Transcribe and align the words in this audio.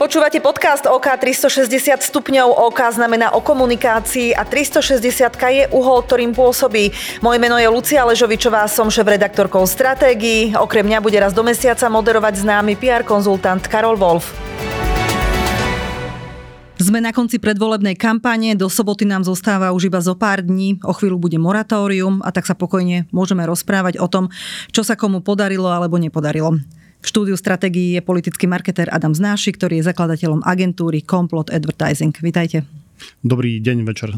Počúvate 0.00 0.40
podcast 0.40 0.88
OK 0.88 1.12
360 1.12 2.00
stupňov. 2.00 2.72
OK 2.72 2.80
znamená 2.88 3.36
o 3.36 3.44
komunikácii 3.44 4.32
a 4.32 4.48
360 4.48 4.96
je 5.28 5.68
uhol, 5.76 6.00
ktorým 6.08 6.32
pôsobí. 6.32 6.88
Moje 7.20 7.36
meno 7.36 7.60
je 7.60 7.68
Lucia 7.68 8.00
Ležovičová, 8.08 8.64
som 8.64 8.88
šéf-redaktorkou 8.88 9.60
stratégií. 9.68 10.56
Okrem 10.56 10.88
mňa 10.88 11.04
bude 11.04 11.20
raz 11.20 11.36
do 11.36 11.44
mesiaca 11.44 11.84
moderovať 11.92 12.40
známy 12.40 12.80
PR 12.80 13.04
konzultant 13.04 13.60
Karol 13.68 14.00
Wolf. 14.00 14.32
Sme 16.80 17.04
na 17.04 17.12
konci 17.12 17.36
predvolebnej 17.36 17.92
kampane, 17.92 18.56
do 18.56 18.72
soboty 18.72 19.04
nám 19.04 19.28
zostáva 19.28 19.68
už 19.76 19.92
iba 19.92 20.00
zo 20.00 20.16
pár 20.16 20.40
dní, 20.40 20.80
o 20.80 20.96
chvíľu 20.96 21.20
bude 21.20 21.36
moratórium 21.36 22.24
a 22.24 22.32
tak 22.32 22.48
sa 22.48 22.56
pokojne 22.56 23.04
môžeme 23.12 23.44
rozprávať 23.44 24.00
o 24.00 24.08
tom, 24.08 24.32
čo 24.72 24.80
sa 24.80 24.96
komu 24.96 25.20
podarilo 25.20 25.68
alebo 25.68 26.00
nepodarilo. 26.00 26.56
V 27.00 27.06
štúdiu 27.08 27.36
stratégií 27.36 27.96
je 27.96 28.02
politický 28.04 28.44
marketer 28.44 28.92
Adam 28.92 29.16
Znáši, 29.16 29.56
ktorý 29.56 29.80
je 29.80 29.88
zakladateľom 29.88 30.44
agentúry 30.44 31.00
Complot 31.00 31.48
Advertising. 31.48 32.12
Vítajte. 32.20 32.68
Dobrý 33.24 33.56
deň, 33.64 33.88
večer 33.88 34.12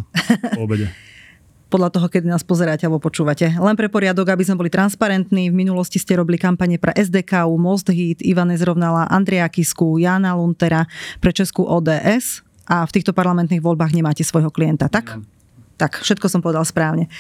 po 0.58 0.66
obede. 0.66 0.90
podľa 1.72 1.88
toho, 1.88 2.06
keď 2.12 2.28
nás 2.28 2.44
pozeráte 2.44 2.84
alebo 2.84 3.00
počúvate. 3.00 3.48
Len 3.48 3.76
pre 3.80 3.88
poriadok, 3.88 4.28
aby 4.28 4.44
sme 4.44 4.60
boli 4.60 4.68
transparentní, 4.68 5.48
v 5.48 5.56
minulosti 5.56 5.96
ste 5.96 6.20
robili 6.20 6.36
kampane 6.36 6.76
pre 6.76 6.92
SDK, 6.92 7.48
Most 7.56 7.88
Hit, 7.88 8.20
Ivane 8.20 8.60
Zrovnala, 8.60 9.08
Andrea 9.08 9.48
Kisku, 9.48 9.96
Jana 9.96 10.36
Luntera, 10.36 10.84
pre 11.24 11.32
Českú 11.32 11.64
ODS 11.64 12.44
a 12.68 12.84
v 12.84 12.92
týchto 12.92 13.16
parlamentných 13.16 13.64
voľbách 13.64 13.96
nemáte 13.96 14.20
svojho 14.20 14.52
klienta, 14.52 14.92
tak? 14.92 15.16
Tak, 15.80 16.04
všetko 16.04 16.30
som 16.30 16.40
povedal 16.44 16.62
správne. 16.62 17.10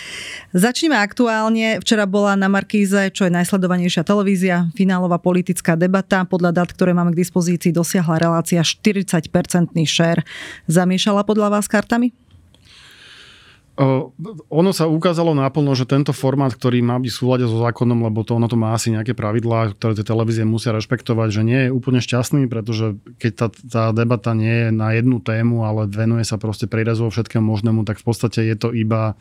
Začneme 0.54 0.94
aktuálne. 0.94 1.82
Včera 1.82 2.06
bola 2.06 2.38
na 2.38 2.46
Markíze, 2.46 3.10
čo 3.10 3.26
je 3.26 3.32
najsledovanejšia 3.34 4.06
televízia, 4.06 4.70
finálová 4.78 5.18
politická 5.18 5.74
debata. 5.74 6.22
Podľa 6.22 6.62
dát, 6.62 6.70
ktoré 6.70 6.94
máme 6.94 7.10
k 7.16 7.20
dispozícii, 7.26 7.74
dosiahla 7.74 8.22
relácia 8.22 8.62
40-percentný 8.62 9.82
share. 9.82 10.22
Zamiešala 10.70 11.26
podľa 11.26 11.58
vás 11.58 11.66
kartami? 11.66 12.21
Ono 14.52 14.70
sa 14.76 14.84
ukázalo 14.84 15.32
naplno, 15.32 15.72
že 15.72 15.88
tento 15.88 16.12
formát, 16.12 16.52
ktorý 16.52 16.84
má 16.84 17.00
byť 17.00 17.08
v 17.08 17.48
so 17.48 17.58
zákonom, 17.64 18.04
lebo 18.04 18.20
to 18.20 18.36
ono 18.36 18.44
to 18.44 18.60
má 18.60 18.76
asi 18.76 18.92
nejaké 18.92 19.16
pravidlá, 19.16 19.72
ktoré 19.72 19.96
tie 19.96 20.04
televízie 20.04 20.44
musia 20.44 20.76
rešpektovať, 20.76 21.28
že 21.32 21.42
nie 21.42 21.60
je 21.68 21.70
úplne 21.72 22.04
šťastný, 22.04 22.52
pretože 22.52 23.00
keď 23.16 23.32
tá, 23.32 23.46
tá 23.48 23.84
debata 23.96 24.36
nie 24.36 24.68
je 24.68 24.70
na 24.76 24.92
jednu 24.92 25.24
tému, 25.24 25.64
ale 25.64 25.88
venuje 25.88 26.28
sa 26.28 26.36
proste 26.36 26.68
prierezovo 26.68 27.08
všetkému 27.08 27.48
možnému, 27.48 27.88
tak 27.88 27.96
v 27.96 28.04
podstate 28.04 28.44
je 28.44 28.56
to 28.60 28.76
iba 28.76 29.16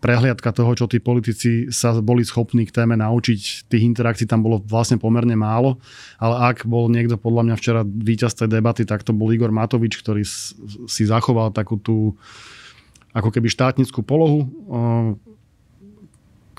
prehliadka 0.00 0.54
toho, 0.54 0.72
čo 0.72 0.88
tí 0.88 1.02
politici 1.02 1.68
sa 1.68 1.92
boli 2.00 2.24
schopní 2.24 2.64
k 2.64 2.72
téme 2.72 2.96
naučiť. 2.96 3.68
Tých 3.68 3.84
interakcií 3.84 4.24
tam 4.24 4.40
bolo 4.40 4.62
vlastne 4.64 4.96
pomerne 4.96 5.36
málo, 5.36 5.76
ale 6.16 6.54
ak 6.54 6.64
bol 6.64 6.88
niekto 6.88 7.20
podľa 7.20 7.52
mňa 7.52 7.56
včera 7.60 7.82
víťaz 7.84 8.32
tej 8.38 8.48
debaty, 8.48 8.88
tak 8.88 9.04
to 9.04 9.12
bol 9.12 9.28
Igor 9.28 9.52
Matovič, 9.52 10.00
ktorý 10.00 10.24
si 10.88 11.02
zachoval 11.04 11.52
takú 11.52 11.76
tú 11.76 12.16
ako 13.10 13.28
keby 13.34 13.50
štátnickú 13.50 14.06
polohu, 14.06 14.46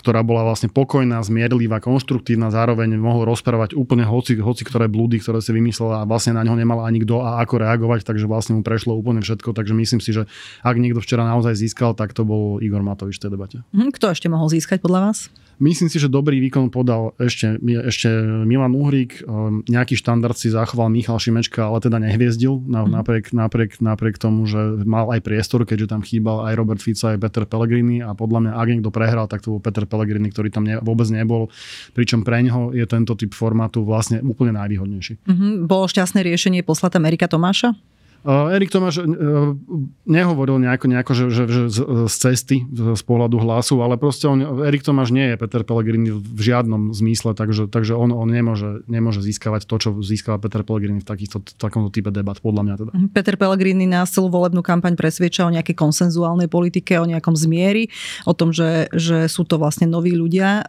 ktorá 0.01 0.25
bola 0.25 0.41
vlastne 0.41 0.65
pokojná, 0.65 1.21
zmierlivá, 1.21 1.77
konštruktívna, 1.77 2.49
zároveň 2.49 2.97
mohol 2.97 3.29
rozprávať 3.29 3.77
úplne 3.77 4.01
hoci, 4.01 4.33
hoci 4.41 4.65
ktoré 4.65 4.89
blúdy, 4.89 5.21
ktoré 5.21 5.45
si 5.45 5.53
vymyslela 5.53 6.01
a 6.01 6.07
vlastne 6.09 6.33
na 6.33 6.41
ňo 6.41 6.57
nemal 6.57 6.81
ani 6.81 7.05
kto 7.05 7.21
a 7.21 7.37
ako 7.45 7.61
reagovať, 7.61 8.01
takže 8.01 8.25
vlastne 8.25 8.57
mu 8.57 8.65
prešlo 8.65 8.97
úplne 8.97 9.21
všetko, 9.21 9.53
takže 9.53 9.77
myslím 9.77 10.01
si, 10.01 10.09
že 10.09 10.25
ak 10.65 10.75
niekto 10.81 11.05
včera 11.05 11.21
naozaj 11.21 11.53
získal, 11.53 11.93
tak 11.93 12.17
to 12.17 12.25
bol 12.25 12.57
Igor 12.57 12.81
Matovič 12.81 13.21
v 13.21 13.29
tej 13.29 13.31
debate. 13.37 13.57
Mhm, 13.77 13.93
kto 13.93 14.09
ešte 14.09 14.25
mohol 14.25 14.49
získať 14.49 14.81
podľa 14.81 15.13
vás? 15.13 15.29
Myslím 15.61 15.93
si, 15.93 16.01
že 16.01 16.09
dobrý 16.09 16.41
výkon 16.41 16.73
podal 16.73 17.13
ešte, 17.21 17.61
ešte 17.61 18.09
Milan 18.49 18.73
Uhrík. 18.73 19.21
Ehm, 19.21 19.61
nejaký 19.69 19.93
štandard 19.93 20.33
si 20.33 20.49
zachoval 20.49 20.89
Michal 20.89 21.21
Šimečka, 21.21 21.69
ale 21.69 21.77
teda 21.77 22.01
nehviezdil 22.01 22.65
mhm. 22.65 22.89
napriek, 22.89 23.29
napriek, 23.29 23.77
napriek 23.77 24.17
tomu, 24.17 24.49
že 24.49 24.57
mal 24.89 25.13
aj 25.13 25.21
priestor, 25.21 25.61
keďže 25.69 25.93
tam 25.93 26.01
chýbal 26.01 26.49
aj 26.49 26.57
Robert 26.57 26.81
Fica, 26.81 27.13
aj 27.13 27.21
Peter 27.21 27.45
Pellegrini 27.45 28.01
a 28.01 28.17
podľa 28.17 28.49
mňa, 28.49 28.51
ak 28.57 28.67
niekto 28.73 28.89
prehral, 28.89 29.29
tak 29.29 29.45
to 29.45 29.53
bol 29.53 29.61
Peter 29.61 29.85
Pellegrini, 29.85 30.33
ktorý 30.33 30.49
tam 30.49 30.65
ne, 30.65 30.81
vôbec 30.81 31.05
nebol. 31.13 31.53
Pričom 31.93 32.25
pre 32.25 32.41
neho 32.41 32.73
je 32.73 32.83
tento 32.89 33.13
typ 33.13 33.29
formátu 33.37 33.85
vlastne 33.85 34.17
úplne 34.25 34.57
najvýhodnejší. 34.57 35.21
Mm-hmm. 35.29 35.51
Bolo 35.69 35.85
šťastné 35.85 36.25
riešenie 36.25 36.65
poslať 36.65 36.97
Amerika 36.97 37.29
Tomáša? 37.29 37.77
Uh, 38.21 38.53
Erik 38.53 38.69
Tomáš 38.69 39.01
uh, 39.01 39.57
nehovoril 40.05 40.61
nejako, 40.61 40.85
nejako 40.85 41.11
že, 41.17 41.25
že, 41.33 41.43
že 41.49 41.61
z, 41.73 41.79
z 42.05 42.15
cesty, 42.21 42.57
z 42.69 43.01
pohľadu 43.01 43.41
hlasu, 43.41 43.81
ale 43.81 43.97
proste 43.97 44.29
on, 44.29 44.61
Erik 44.61 44.85
Tomáš 44.85 45.09
nie 45.09 45.33
je 45.33 45.41
Peter 45.41 45.65
Pellegrini 45.65 46.13
v 46.13 46.39
žiadnom 46.41 46.93
zmysle, 46.93 47.33
takže, 47.33 47.65
takže 47.65 47.97
on, 47.97 48.13
on 48.13 48.29
nemôže, 48.29 48.85
nemôže 48.85 49.25
získavať 49.25 49.65
to, 49.65 49.75
čo 49.81 49.89
získava 50.05 50.37
Peter 50.37 50.61
Pellegrini 50.61 51.01
v, 51.01 51.07
takýchto, 51.09 51.41
v 51.41 51.57
takomto 51.57 51.89
type 51.89 52.13
debat, 52.13 52.37
podľa 52.37 52.61
mňa 52.61 52.75
teda. 52.77 52.91
Peter 53.09 53.35
Pellegrini 53.41 53.89
na 53.89 54.05
celú 54.05 54.29
volebnú 54.29 54.61
kampaň 54.61 54.93
presvieča 54.93 55.49
o 55.49 55.53
nejakej 55.53 55.73
konsenzuálnej 55.73 56.45
politike, 56.45 57.01
o 57.01 57.09
nejakom 57.09 57.33
zmieri, 57.33 57.89
o 58.29 58.37
tom, 58.37 58.53
že, 58.53 58.85
že 58.93 59.25
sú 59.25 59.49
to 59.49 59.57
vlastne 59.57 59.89
noví 59.89 60.13
ľudia. 60.13 60.61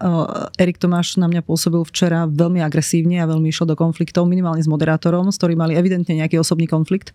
Erik 0.56 0.80
Tomáš 0.80 1.20
na 1.20 1.28
mňa 1.28 1.44
pôsobil 1.44 1.84
včera 1.84 2.24
veľmi 2.24 2.64
agresívne 2.64 3.20
a 3.20 3.28
veľmi 3.28 3.52
išiel 3.52 3.68
do 3.68 3.76
konfliktov, 3.76 4.24
minimálne 4.24 4.64
s 4.64 4.72
moderátorom, 4.72 5.28
s 5.28 5.36
ktorým 5.36 5.60
mali 5.60 5.76
evidentne 5.76 6.16
nejaký 6.16 6.40
osobný 6.40 6.64
konflikt. 6.64 7.12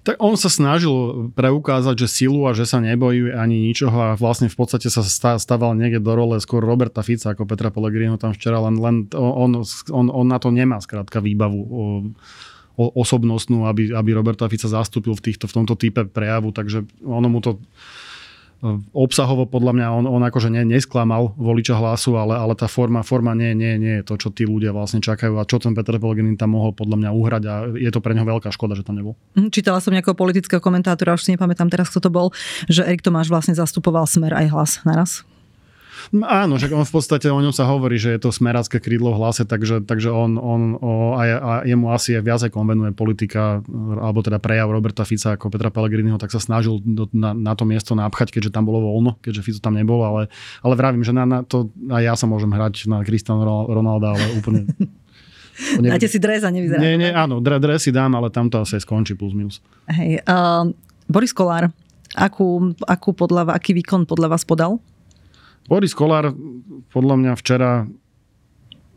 Tak 0.00 0.16
on 0.16 0.32
sa 0.40 0.48
snažil 0.48 1.28
preukázať, 1.36 1.92
že 2.04 2.08
silu 2.08 2.48
a 2.48 2.56
že 2.56 2.64
sa 2.64 2.80
nebojí 2.80 3.36
ani 3.36 3.68
ničoho 3.68 3.92
a 3.92 4.08
vlastne 4.16 4.48
v 4.48 4.56
podstate 4.56 4.88
sa 4.88 5.04
stával 5.36 5.76
niekde 5.76 6.00
do 6.00 6.16
role 6.16 6.40
skôr 6.40 6.64
Roberta 6.64 7.04
Fica 7.04 7.36
ako 7.36 7.44
Petra 7.44 7.68
Pellegrino 7.68 8.16
tam 8.16 8.32
včera, 8.32 8.64
len, 8.64 8.80
len 8.80 9.12
on, 9.12 9.60
on, 9.92 10.06
on 10.08 10.26
na 10.26 10.40
to 10.40 10.48
nemá 10.48 10.80
skrátka 10.80 11.20
výbavu 11.20 11.60
osobnostnú, 12.80 13.68
aby, 13.68 13.92
aby 13.92 14.10
Roberta 14.16 14.48
Fica 14.48 14.64
zastúpil 14.72 15.12
v, 15.12 15.20
týchto, 15.20 15.44
v 15.44 15.56
tomto 15.60 15.76
type 15.76 16.08
prejavu, 16.08 16.48
takže 16.48 16.88
ono 17.04 17.28
mu 17.28 17.44
to 17.44 17.60
obsahovo 18.92 19.48
podľa 19.48 19.72
mňa 19.72 19.86
on, 19.88 20.04
on 20.04 20.22
akože 20.24 20.52
ne, 20.52 20.68
nesklamal 20.68 21.32
voliča 21.40 21.80
hlasu, 21.80 22.20
ale, 22.20 22.36
ale 22.36 22.52
tá 22.52 22.68
forma, 22.68 23.00
forma 23.00 23.32
nie, 23.32 23.56
nie, 23.56 23.80
nie 23.80 23.94
je 24.00 24.04
to, 24.04 24.14
čo 24.20 24.28
tí 24.28 24.44
ľudia 24.44 24.76
vlastne 24.76 25.00
čakajú 25.00 25.40
a 25.40 25.48
čo 25.48 25.56
ten 25.56 25.72
Peter 25.72 25.96
Pellegrini 25.96 26.36
tam 26.36 26.52
mohol 26.52 26.76
podľa 26.76 26.96
mňa 27.00 27.10
uhrať 27.10 27.42
a 27.48 27.54
je 27.72 27.90
to 27.90 28.04
pre 28.04 28.12
neho 28.12 28.28
veľká 28.28 28.52
škoda, 28.52 28.76
že 28.76 28.84
tam 28.84 29.00
nebol. 29.00 29.16
Mhm, 29.36 29.48
čítala 29.48 29.80
som 29.80 29.96
nejakého 29.96 30.12
politického 30.12 30.60
komentátora, 30.60 31.16
už 31.16 31.24
si 31.24 31.32
nepamätám 31.32 31.72
teraz, 31.72 31.88
kto 31.88 32.04
to 32.04 32.10
bol, 32.12 32.36
že 32.68 32.84
Erik 32.84 33.00
Tomáš 33.00 33.32
vlastne 33.32 33.56
zastupoval 33.56 34.04
smer 34.04 34.36
aj 34.36 34.46
hlas 34.52 34.70
naraz. 34.84 35.24
Áno, 36.24 36.56
že 36.56 36.72
on 36.72 36.86
v 36.86 36.94
podstate 36.94 37.28
o 37.28 37.40
ňom 37.40 37.54
sa 37.54 37.68
hovorí, 37.68 38.00
že 38.00 38.16
je 38.16 38.20
to 38.20 38.30
smerácké 38.32 38.80
krídlo 38.80 39.12
v 39.14 39.20
hlase, 39.22 39.44
takže, 39.44 39.84
takže 39.84 40.08
on, 40.10 40.40
on 40.40 40.62
o, 40.80 41.14
a, 41.14 41.22
a 41.38 41.52
jemu 41.68 41.92
asi 41.92 42.18
viacej 42.18 42.50
konvenuje 42.50 42.96
politika, 42.96 43.60
alebo 44.00 44.24
teda 44.24 44.40
prejav 44.40 44.70
Roberta 44.70 45.04
Fica 45.04 45.36
ako 45.36 45.52
Petra 45.52 45.68
Pellegriniho, 45.68 46.16
tak 46.16 46.32
sa 46.34 46.40
snažil 46.42 46.80
do, 46.82 47.06
na, 47.14 47.36
na 47.36 47.52
to 47.54 47.68
miesto 47.68 47.92
napchať, 47.92 48.32
keďže 48.32 48.54
tam 48.54 48.68
bolo 48.68 48.84
voľno, 48.84 49.20
keďže 49.20 49.44
Fico 49.44 49.60
tam 49.60 49.76
nebol, 49.76 50.00
ale, 50.02 50.32
ale 50.64 50.74
vravím, 50.74 51.04
že 51.04 51.12
na, 51.12 51.24
na 51.24 51.38
to 51.44 51.72
aj 51.90 52.02
ja 52.02 52.14
sa 52.16 52.26
môžem 52.28 52.50
hrať 52.50 52.88
na 52.88 53.02
Cristiano 53.04 53.44
Ronalda, 53.68 54.16
ale 54.16 54.24
úplne 54.38 54.66
Ne... 55.80 55.88
Dáte 55.92 56.08
si 56.08 56.16
dres 56.16 56.40
a 56.40 56.48
nevyzerá. 56.48 56.80
Nie, 56.80 56.96
nie, 56.96 57.10
áno, 57.12 57.42
dres 57.42 57.84
si 57.84 57.92
dám, 57.92 58.16
ale 58.16 58.32
tam 58.32 58.48
to 58.48 58.64
asi 58.64 58.80
skončí 58.80 59.12
plus 59.12 59.36
minus. 59.36 59.60
Hej, 59.92 60.24
uh, 60.24 60.64
Boris 61.04 61.36
Kolár, 61.36 61.68
akú, 62.16 62.72
akú 62.88 63.10
podľa, 63.12 63.52
aký 63.52 63.76
výkon 63.76 64.08
podľa 64.08 64.36
vás 64.36 64.42
podal? 64.46 64.80
Boris 65.70 65.94
Kolár 65.94 66.34
podľa 66.90 67.14
mňa 67.14 67.32
včera 67.38 67.86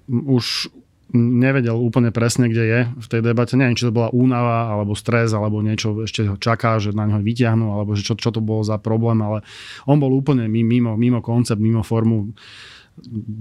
už 0.09 0.73
nevedel 1.13 1.77
úplne 1.77 2.09
presne, 2.09 2.49
kde 2.49 2.63
je 2.65 2.79
v 2.89 3.07
tej 3.07 3.21
debate. 3.21 3.53
Neviem, 3.53 3.77
či 3.77 3.85
to 3.85 3.93
bola 3.93 4.09
únava, 4.09 4.73
alebo 4.73 4.97
stres, 4.97 5.29
alebo 5.29 5.61
niečo 5.61 6.01
ešte 6.01 6.25
ho 6.25 6.35
čaká, 6.41 6.81
že 6.81 6.89
na 6.89 7.05
ňo 7.05 7.21
vyťahnú, 7.21 7.69
alebo 7.69 7.93
že 7.93 8.01
čo, 8.01 8.17
čo 8.17 8.33
to 8.33 8.41
bolo 8.41 8.65
za 8.65 8.81
problém, 8.81 9.21
ale 9.21 9.45
on 9.85 10.01
bol 10.01 10.09
úplne 10.09 10.49
mimo, 10.49 10.97
mimo 10.97 11.21
koncept, 11.21 11.61
mimo 11.61 11.85
formu 11.85 12.33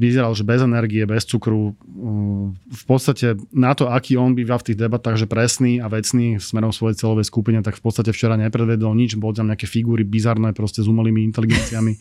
vyzeral, 0.00 0.32
že 0.32 0.48
bez 0.48 0.64
energie, 0.64 1.04
bez 1.04 1.28
cukru. 1.28 1.76
V 2.72 2.84
podstate 2.88 3.36
na 3.52 3.76
to, 3.76 3.92
aký 3.92 4.16
on 4.16 4.32
býva 4.32 4.56
v 4.56 4.72
tých 4.72 4.80
debatách, 4.80 5.20
že 5.20 5.26
presný 5.28 5.78
a 5.78 5.92
vecný 5.92 6.40
smerom 6.40 6.72
svojej 6.72 6.96
celovej 6.96 7.28
skupine, 7.28 7.60
tak 7.60 7.76
v 7.76 7.82
podstate 7.84 8.10
včera 8.16 8.40
nepredvedol 8.40 8.96
nič. 8.96 9.20
Bol 9.20 9.36
tam 9.36 9.52
nejaké 9.52 9.68
figúry 9.68 10.08
bizarné, 10.08 10.56
proste 10.56 10.80
s 10.80 10.88
umelými 10.88 11.20
inteligenciami. 11.28 11.92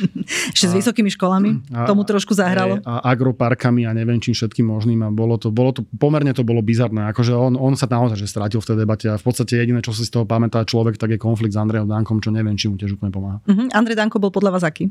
Ešte 0.56 0.66
s 0.72 0.74
vysokými 0.74 1.12
školami? 1.12 1.76
A, 1.76 1.84
Tomu 1.84 2.08
trošku 2.08 2.32
zahralo? 2.32 2.80
A, 2.82 3.04
a 3.04 3.12
agroparkami 3.12 3.84
a 3.84 3.92
neviem 3.92 4.16
čím 4.18 4.32
všetkým 4.32 4.64
možným. 4.64 5.04
A 5.04 5.08
bolo 5.12 5.36
to, 5.36 5.52
bolo 5.52 5.76
to, 5.76 5.84
pomerne 6.00 6.32
to 6.32 6.40
bolo 6.40 6.64
bizarné. 6.64 7.04
Akože 7.12 7.36
on, 7.36 7.60
on 7.60 7.76
sa 7.76 7.84
naozaj 7.84 8.16
že 8.16 8.26
strátil 8.26 8.64
v 8.64 8.68
tej 8.72 8.76
debate 8.80 9.06
a 9.12 9.20
v 9.20 9.24
podstate 9.24 9.60
jediné, 9.60 9.84
čo 9.84 9.92
si 9.92 10.08
z 10.08 10.10
toho 10.10 10.24
pamätá 10.24 10.64
človek, 10.64 10.96
tak 10.96 11.12
je 11.12 11.18
konflikt 11.20 11.52
s 11.52 11.60
Andrejom 11.60 11.86
Dankom, 11.86 12.18
čo 12.24 12.32
neviem, 12.32 12.56
či 12.56 12.72
mu 12.72 12.80
tiež 12.80 12.96
úplne 12.96 13.12
pomáha. 13.12 13.38
Uh-huh. 13.44 13.68
Andrej 13.76 14.00
Danko 14.00 14.16
bol 14.16 14.32
podľa 14.32 14.56
vás 14.56 14.64
aký? 14.64 14.88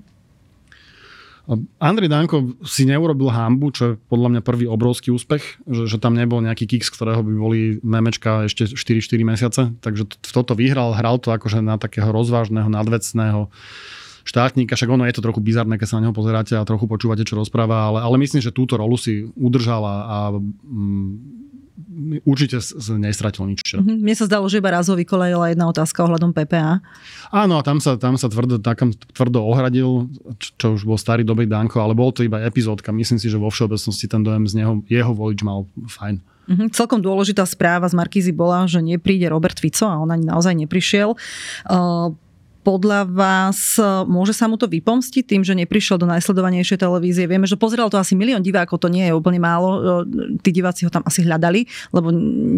Andrej 1.84 2.08
Danko 2.08 2.56
si 2.64 2.88
neurobil 2.88 3.28
hambu, 3.28 3.76
čo 3.76 3.84
je 3.84 3.94
podľa 4.08 4.32
mňa 4.32 4.42
prvý 4.48 4.64
obrovský 4.64 5.12
úspech, 5.12 5.60
že, 5.68 5.84
že 5.92 5.98
tam 6.00 6.16
nebol 6.16 6.40
nejaký 6.40 6.64
kick, 6.64 6.88
z 6.88 6.94
ktorého 6.96 7.20
by 7.20 7.34
boli 7.36 7.60
memečka 7.84 8.48
ešte 8.48 8.72
4-4 8.72 9.28
mesiace, 9.28 9.62
takže 9.84 10.08
toto 10.24 10.56
vyhral, 10.56 10.96
hral 10.96 11.20
to 11.20 11.36
akože 11.36 11.60
na 11.60 11.76
takého 11.76 12.16
rozvážneho, 12.16 12.72
nadvecného 12.72 13.52
štátnika, 14.24 14.80
však 14.80 14.88
ono 14.88 15.04
je 15.04 15.20
to 15.20 15.26
trochu 15.26 15.44
bizarné, 15.44 15.76
keď 15.76 15.88
sa 15.92 15.98
na 16.00 16.08
neho 16.08 16.16
pozeráte 16.16 16.56
a 16.56 16.64
trochu 16.64 16.88
počúvate, 16.88 17.28
čo 17.28 17.36
rozpráva, 17.36 17.92
ale, 17.92 18.00
ale 18.00 18.16
myslím, 18.24 18.40
že 18.40 18.56
túto 18.56 18.80
rolu 18.80 18.96
si 18.96 19.28
udržala 19.36 19.94
a 20.08 20.18
mm, 20.40 21.43
určite 22.26 22.60
nestratil 22.98 23.50
nič. 23.50 23.76
Mm-hmm. 23.76 23.98
Mne 24.02 24.16
sa 24.18 24.26
zdalo, 24.26 24.46
že 24.50 24.60
iba 24.60 24.74
raz 24.74 24.90
ho 24.90 24.96
vykolejila 24.98 25.54
jedna 25.54 25.66
otázka 25.70 26.04
ohľadom 26.06 26.34
PPA. 26.34 26.84
Áno, 27.30 27.60
a 27.60 27.62
tam 27.62 27.78
sa, 27.80 27.96
tam 27.96 28.20
sa 28.20 28.28
tvrdo, 28.28 28.60
takam, 28.60 28.94
tvrdo 28.94 29.42
ohradil, 29.42 30.10
čo, 30.38 30.50
čo 30.58 30.68
už 30.76 30.84
bol 30.86 31.00
starý 31.00 31.26
dobrý 31.26 31.50
Danko, 31.50 31.82
ale 31.82 31.98
bol 31.98 32.14
to 32.14 32.26
iba 32.26 32.42
epizódka. 32.44 32.94
Myslím 32.94 33.18
si, 33.18 33.30
že 33.30 33.42
vo 33.42 33.50
všeobecnosti 33.50 34.06
ten 34.06 34.22
dojem 34.22 34.46
z 34.50 34.54
neho, 34.62 34.82
jeho 34.90 35.12
volič 35.14 35.42
mal 35.42 35.66
fajn. 35.76 36.22
Mm-hmm. 36.44 36.68
Celkom 36.76 37.00
dôležitá 37.00 37.48
správa 37.48 37.88
z 37.88 37.96
Markízy 37.96 38.36
bola, 38.36 38.68
že 38.68 38.84
nepríde 38.84 39.32
Robert 39.32 39.56
Fico 39.56 39.88
a 39.88 39.96
on 39.96 40.12
ani 40.12 40.28
naozaj 40.28 40.52
neprišiel. 40.60 41.16
Uh, 41.64 42.12
podľa 42.64 43.06
vás 43.12 43.76
môže 44.08 44.32
sa 44.32 44.48
mu 44.48 44.56
to 44.56 44.66
vypomstiť 44.72 45.28
tým, 45.28 45.42
že 45.44 45.54
neprišiel 45.54 46.00
do 46.00 46.08
najsledovanejšej 46.08 46.80
televízie? 46.80 47.28
Vieme, 47.28 47.44
že 47.44 47.60
pozeral 47.60 47.92
to 47.92 48.00
asi 48.00 48.16
milión 48.16 48.40
divákov, 48.40 48.80
to 48.80 48.88
nie 48.88 49.04
je 49.04 49.14
úplne 49.14 49.38
málo. 49.44 49.70
E, 50.08 50.40
tí 50.40 50.56
diváci 50.56 50.88
ho 50.88 50.92
tam 50.92 51.04
asi 51.04 51.28
hľadali, 51.28 51.68
lebo 51.92 52.10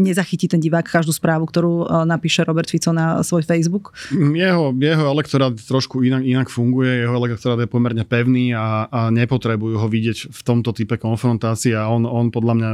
nezachytí 0.06 0.46
ten 0.46 0.62
divák 0.62 0.86
každú 0.86 1.10
správu, 1.10 1.50
ktorú 1.50 1.74
e, 1.84 1.86
napíše 2.06 2.46
Robert 2.46 2.70
Fico 2.70 2.94
na 2.94 3.26
svoj 3.26 3.42
Facebook. 3.44 3.98
Jeho, 4.14 4.70
jeho 4.78 5.06
elektorát 5.10 5.58
trošku 5.58 6.06
inak, 6.06 6.22
inak 6.22 6.48
funguje, 6.54 7.02
jeho 7.02 7.18
elektorát 7.18 7.58
je 7.58 7.70
pomerne 7.70 8.06
pevný 8.06 8.54
a, 8.54 8.86
a 8.88 9.00
nepotrebujú 9.10 9.82
ho 9.82 9.88
vidieť 9.90 10.30
v 10.30 10.42
tomto 10.46 10.70
type 10.72 11.02
konfrontácie 11.02 11.74
a 11.74 11.90
on, 11.90 12.06
on 12.06 12.30
podľa 12.30 12.54
mňa 12.54 12.70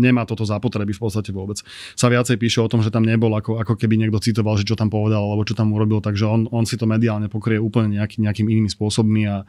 nemá 0.00 0.24
toto 0.24 0.48
zapotreby 0.48 0.96
v 0.96 1.02
podstate 1.04 1.30
vôbec. 1.30 1.60
Sa 1.92 2.08
viacej 2.08 2.40
píše 2.40 2.64
o 2.64 2.70
tom, 2.70 2.80
že 2.80 2.88
tam 2.88 3.04
nebol, 3.04 3.30
ako, 3.36 3.60
ako 3.60 3.76
keby 3.76 4.00
niekto 4.00 4.22
citoval, 4.22 4.56
že 4.56 4.64
čo 4.64 4.78
tam 4.78 4.88
povedal 4.88 5.20
alebo 5.20 5.44
čo 5.44 5.52
tam 5.52 5.74
urobil, 5.76 6.00
takže 6.00 6.24
on, 6.24 6.48
on 6.48 6.64
si 6.70 6.78
to 6.78 6.86
mediálne 6.86 7.26
pokrie 7.26 7.58
úplne 7.58 7.98
nejaký, 7.98 8.22
nejakým 8.22 8.46
inými 8.46 8.70
spôsobmi 8.70 9.26
a 9.26 9.42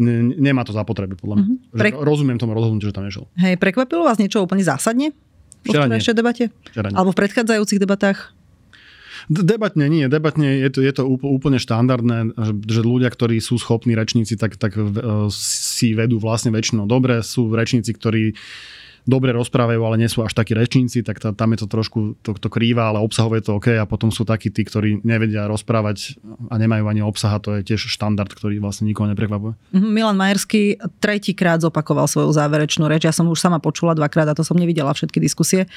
nemá 0.00 0.66
to 0.66 0.74
zapotreby, 0.74 1.14
podľa 1.14 1.36
mňa. 1.38 1.46
Mm-hmm. 1.46 1.78
Pre... 1.78 1.88
Rozumiem 2.02 2.38
tomu 2.40 2.56
rozhodnutiu, 2.56 2.90
že 2.90 2.96
tam 2.96 3.06
nešiel. 3.06 3.28
Hej, 3.38 3.60
prekvapilo 3.60 4.02
vás 4.02 4.18
niečo 4.18 4.42
úplne 4.42 4.64
zásadne? 4.64 5.14
Včera 5.62 5.86
v 5.86 6.16
debate? 6.16 6.44
Včera 6.72 6.88
nie. 6.90 6.96
Alebo 6.96 7.14
v 7.14 7.18
predchádzajúcich 7.24 7.80
debatách? 7.80 8.34
Debatne 9.32 9.88
nie, 9.88 10.04
debatne 10.04 10.60
je 10.60 10.68
to, 10.68 10.84
je 10.84 10.92
to 10.92 11.08
úplne 11.08 11.56
štandardné, 11.56 12.36
že, 12.36 12.52
že 12.68 12.80
ľudia, 12.84 13.08
ktorí 13.08 13.40
sú 13.40 13.56
schopní 13.56 13.96
rečníci, 13.96 14.36
tak, 14.36 14.60
tak 14.60 14.76
uh, 14.76 15.32
si 15.32 15.96
vedú 15.96 16.20
vlastne 16.20 16.52
väčšinou 16.52 16.84
dobre. 16.84 17.24
Sú 17.24 17.48
rečníci, 17.48 17.96
ktorí 17.96 18.36
dobre 19.04 19.36
rozprávajú, 19.36 19.80
ale 19.84 20.00
nie 20.00 20.08
sú 20.08 20.24
až 20.24 20.32
takí 20.32 20.56
rečníci, 20.56 21.04
tak 21.04 21.20
tam 21.20 21.48
je 21.52 21.58
to 21.64 21.68
trošku 21.68 22.16
to, 22.24 22.32
to 22.36 22.48
krýva, 22.48 22.92
ale 22.92 23.04
obsahové 23.04 23.40
je 23.40 23.52
to 23.52 23.56
OK 23.60 23.76
a 23.76 23.84
potom 23.84 24.08
sú 24.08 24.24
takí 24.24 24.48
tí, 24.48 24.64
ktorí 24.64 25.04
nevedia 25.04 25.44
rozprávať 25.44 26.16
a 26.48 26.56
nemajú 26.56 26.84
ani 26.88 27.00
obsah 27.04 27.36
a 27.36 27.42
to 27.42 27.60
je 27.60 27.74
tiež 27.74 27.92
štandard, 27.92 28.32
ktorý 28.32 28.58
vlastne 28.64 28.88
nikoho 28.88 29.08
neprekvapuje. 29.12 29.56
Mhm, 29.76 29.88
Milan 29.92 30.16
Majerský 30.16 30.80
tretíkrát 30.98 31.60
zopakoval 31.60 32.08
svoju 32.08 32.32
záverečnú 32.32 32.88
reč. 32.88 33.04
Ja 33.04 33.12
som 33.12 33.28
už 33.28 33.40
sama 33.40 33.60
počula 33.60 33.92
dvakrát 33.92 34.32
a 34.32 34.36
to 34.36 34.42
som 34.42 34.56
nevidela 34.56 34.90
všetky 34.96 35.20
diskusie. 35.20 35.68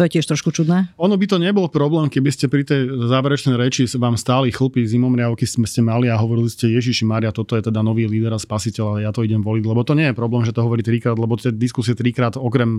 To 0.00 0.08
je 0.08 0.16
tiež 0.16 0.24
trošku 0.24 0.48
čudné. 0.50 0.88
Ono 0.96 1.14
by 1.14 1.26
to 1.28 1.36
nebol 1.36 1.68
problém, 1.68 2.08
keby 2.08 2.32
ste 2.32 2.48
pri 2.48 2.64
tej 2.64 2.88
záverečnej 2.88 3.60
reči 3.60 3.84
vám 4.00 4.16
stáli 4.16 4.48
chlpy 4.48 4.88
zimomriavky 4.88 5.44
ste 5.44 5.82
mali 5.84 6.08
a 6.08 6.16
hovorili 6.16 6.48
ste 6.48 6.72
Ježiši 6.72 7.04
Maria, 7.04 7.34
toto 7.34 7.58
je 7.58 7.66
teda 7.66 7.82
nový 7.84 8.06
líder 8.06 8.32
a 8.32 8.40
spasiteľ 8.40 8.84
a 8.86 8.94
ja 9.06 9.10
to 9.10 9.26
idem 9.26 9.42
voliť, 9.42 9.64
lebo 9.66 9.82
to 9.82 9.92
nie 9.98 10.10
je 10.10 10.14
problém, 10.14 10.42
že 10.46 10.54
to 10.54 10.64
hovorí 10.64 10.82
trikrát, 10.82 11.18
lebo 11.18 11.34
tie 11.34 11.50
diskusie 11.50 11.94
trikrát 11.94 12.38
okrem 12.38 12.69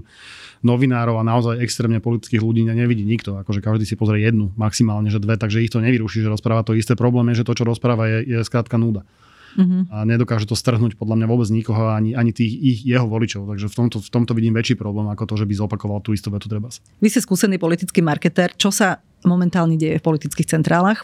novinárov 0.64 1.20
a 1.20 1.24
naozaj 1.28 1.60
extrémne 1.60 2.00
politických 2.00 2.42
ľudí 2.42 2.64
nevidí 2.64 3.04
nikto. 3.04 3.38
Akože 3.42 3.60
každý 3.60 3.84
si 3.84 4.00
pozrie 4.00 4.24
jednu, 4.24 4.54
maximálne, 4.56 5.12
že 5.12 5.20
dve, 5.20 5.36
takže 5.36 5.60
ich 5.60 5.74
to 5.74 5.84
nevyruší, 5.84 6.24
že 6.24 6.32
rozpráva 6.32 6.64
to 6.64 6.78
isté. 6.78 6.96
Problém 6.96 7.34
je, 7.34 7.44
že 7.44 7.48
to, 7.48 7.54
čo 7.58 7.64
rozpráva, 7.68 8.08
je, 8.08 8.18
je 8.26 8.38
skrátka 8.48 8.80
núda. 8.80 9.04
Uh-huh. 9.52 9.84
A 9.92 10.08
nedokáže 10.08 10.48
to 10.48 10.56
strhnúť 10.56 10.96
podľa 10.96 11.20
mňa 11.20 11.28
vôbec 11.28 11.50
nikoho, 11.52 11.92
ani, 11.92 12.16
ani 12.16 12.32
tých 12.32 12.56
ich, 12.56 12.80
jeho 12.88 13.04
voličov. 13.04 13.52
Takže 13.52 13.68
v 13.68 13.76
tomto, 13.76 13.98
v 14.00 14.10
tomto 14.10 14.32
vidím 14.32 14.56
väčší 14.56 14.80
problém, 14.80 15.12
ako 15.12 15.28
to, 15.28 15.36
že 15.36 15.46
by 15.48 15.54
zopakoval 15.60 16.00
tú 16.00 16.16
istú 16.16 16.32
vetu 16.32 16.48
treba. 16.48 16.72
Vy 17.04 17.08
ste 17.12 17.20
skúsený 17.20 17.60
politický 17.60 18.00
marketér. 18.00 18.56
Čo 18.56 18.72
sa 18.72 19.04
momentálne 19.28 19.76
deje 19.76 20.00
v 20.00 20.04
politických 20.08 20.48
centrálach? 20.48 21.04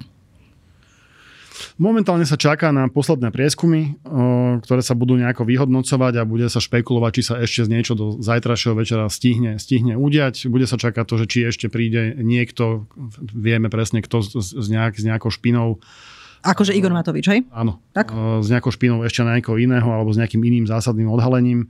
Momentálne 1.78 2.26
sa 2.26 2.38
čaká 2.40 2.74
na 2.74 2.90
posledné 2.90 3.30
prieskumy, 3.30 3.98
ktoré 4.64 4.82
sa 4.82 4.94
budú 4.98 5.18
nejako 5.18 5.46
vyhodnocovať 5.46 6.14
a 6.20 6.28
bude 6.28 6.48
sa 6.50 6.58
špekulovať, 6.58 7.12
či 7.18 7.24
sa 7.26 7.36
ešte 7.42 7.66
z 7.66 7.70
niečo 7.72 7.94
do 7.94 8.18
zajtrajšieho 8.20 8.76
večera 8.78 9.06
stihne, 9.08 9.62
stihne 9.62 9.98
udiať. 9.98 10.50
Bude 10.50 10.66
sa 10.66 10.78
čakať 10.78 11.06
to, 11.06 11.16
že 11.22 11.26
či 11.26 11.40
ešte 11.50 11.68
príde 11.70 12.18
niekto, 12.20 12.90
vieme 13.22 13.70
presne 13.70 14.02
kto 14.02 14.22
z, 14.24 14.68
nejak, 14.70 14.98
z 14.98 15.04
nejakou 15.10 15.30
špinou, 15.30 15.82
Akože 16.46 16.72
Igor 16.78 16.94
Matovič, 16.94 17.26
hej? 17.34 17.50
Áno. 17.50 17.82
Tak? 17.98 18.14
S 18.14 18.48
nejakou 18.48 18.70
špinou 18.70 19.02
ešte 19.02 19.26
na 19.26 19.36
niekoho 19.36 19.58
iného 19.58 19.90
alebo 19.90 20.14
s 20.14 20.22
nejakým 20.22 20.40
iným 20.40 20.70
zásadným 20.70 21.10
odhalením. 21.10 21.68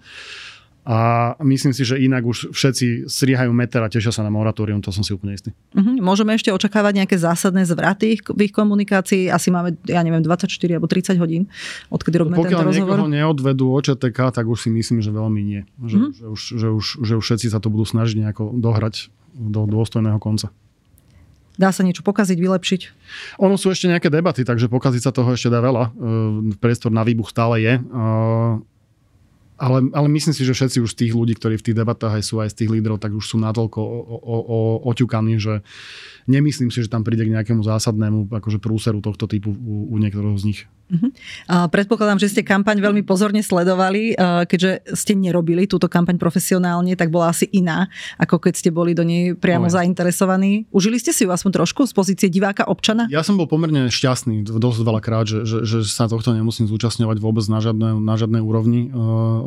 A 0.88 1.36
myslím 1.44 1.76
si, 1.76 1.84
že 1.84 2.00
inak 2.00 2.24
už 2.24 2.56
všetci 2.56 3.12
striehajú 3.12 3.52
meter 3.52 3.84
a 3.84 3.92
tešia 3.92 4.16
sa 4.16 4.24
na 4.24 4.32
moratórium, 4.32 4.80
to 4.80 4.88
som 4.96 5.04
si 5.04 5.12
úplne 5.12 5.36
istý. 5.36 5.52
Uh-huh. 5.76 6.00
Môžeme 6.00 6.32
ešte 6.32 6.48
očakávať 6.48 7.04
nejaké 7.04 7.20
zásadné 7.20 7.68
zvraty 7.68 8.24
v 8.24 8.40
ich 8.48 8.56
komunikácii? 8.56 9.28
Asi 9.28 9.52
máme, 9.52 9.76
ja 9.84 10.00
neviem, 10.00 10.24
24 10.24 10.48
alebo 10.80 10.88
30 10.88 11.20
hodín, 11.20 11.52
odkedy 11.92 12.24
robíme 12.24 12.40
Pokiaľ 12.40 12.52
tento 12.64 12.68
rozhovor. 12.72 13.04
Pokiaľ 13.04 13.20
neodvedú 13.20 13.68
OČTK, 13.76 14.32
tak 14.32 14.48
už 14.48 14.64
si 14.64 14.70
myslím, 14.72 15.04
že 15.04 15.12
veľmi 15.12 15.42
nie. 15.44 15.62
Že, 15.84 15.98
uh-huh. 16.00 16.12
že, 16.16 16.26
už, 16.32 16.42
že, 16.56 16.68
už, 16.72 16.86
že 17.04 17.14
už 17.20 17.24
všetci 17.28 17.48
sa 17.52 17.60
to 17.60 17.68
budú 17.68 17.84
snažiť 17.84 18.24
nejako 18.24 18.56
dohrať 18.56 19.12
do 19.36 19.68
dôstojného 19.68 20.24
konca. 20.24 20.56
Dá 21.60 21.76
sa 21.76 21.84
niečo 21.84 22.06
pokaziť, 22.06 22.38
vylepšiť? 22.40 22.82
Ono 23.44 23.60
sú 23.60 23.76
ešte 23.76 23.92
nejaké 23.92 24.08
debaty, 24.08 24.48
takže 24.48 24.72
pokaziť 24.72 25.02
sa 25.04 25.12
toho 25.12 25.36
ešte 25.36 25.52
dá 25.52 25.60
veľa. 25.60 25.92
Priestor 26.64 26.96
na 26.96 27.04
výbuch 27.04 27.34
stále 27.34 27.60
je. 27.60 27.74
Ale, 29.58 29.90
ale 29.90 30.08
myslím 30.14 30.38
si, 30.38 30.46
že 30.46 30.54
všetci 30.54 30.78
už 30.86 30.94
z 30.94 31.00
tých 31.06 31.14
ľudí, 31.18 31.34
ktorí 31.34 31.58
v 31.58 31.66
tých 31.66 31.78
debatách 31.82 32.22
aj 32.22 32.24
sú 32.24 32.38
aj 32.38 32.54
z 32.54 32.64
tých 32.64 32.70
lídrov, 32.78 33.02
tak 33.02 33.14
už 33.18 33.26
sú 33.26 33.42
natoľko 33.42 33.82
oťukaní, 34.86 35.42
že 35.42 35.66
nemyslím 36.30 36.70
si, 36.70 36.86
že 36.86 36.94
tam 36.94 37.02
príde 37.02 37.26
k 37.26 37.34
nejakému 37.34 37.66
zásadnému 37.66 38.30
akože 38.30 38.62
prúseru 38.62 39.02
tohto 39.02 39.26
typu 39.26 39.50
u, 39.50 39.90
u 39.92 39.96
niektorého 39.98 40.38
z 40.38 40.46
nich. 40.46 40.62
Uh-huh. 40.88 41.12
A 41.52 41.68
predpokladám, 41.68 42.16
že 42.16 42.32
ste 42.32 42.48
kampaň 42.48 42.80
veľmi 42.80 43.04
pozorne 43.04 43.44
sledovali, 43.44 44.16
keďže 44.48 44.96
ste 44.96 45.20
nerobili 45.20 45.68
túto 45.68 45.92
kampaň 45.92 46.16
profesionálne, 46.16 46.96
tak 46.96 47.12
bola 47.12 47.36
asi 47.36 47.44
iná, 47.52 47.92
ako 48.16 48.40
keď 48.40 48.54
ste 48.56 48.70
boli 48.72 48.96
do 48.96 49.04
nej 49.04 49.36
priamo 49.36 49.68
Oj. 49.68 49.76
zainteresovaní. 49.84 50.64
Užili 50.72 50.96
ste 50.96 51.12
si 51.12 51.28
ju 51.28 51.30
aspoň 51.36 51.60
trošku 51.60 51.84
z 51.84 51.92
pozície 51.92 52.28
diváka 52.32 52.64
občana? 52.64 53.04
Ja 53.12 53.20
som 53.20 53.36
bol 53.36 53.52
pomerne 53.52 53.92
šťastný 53.92 54.48
dosť 54.48 54.80
veľakrát, 54.80 55.28
že, 55.28 55.44
že, 55.44 55.68
že 55.68 55.84
sa 55.84 56.08
tohto 56.08 56.32
nemusím 56.32 56.72
zúčastňovať 56.72 57.20
vôbec 57.20 57.44
na 57.52 57.60
žiadnej, 57.60 57.92
na 58.00 58.16
žiadnej 58.16 58.40
úrovni, 58.40 58.88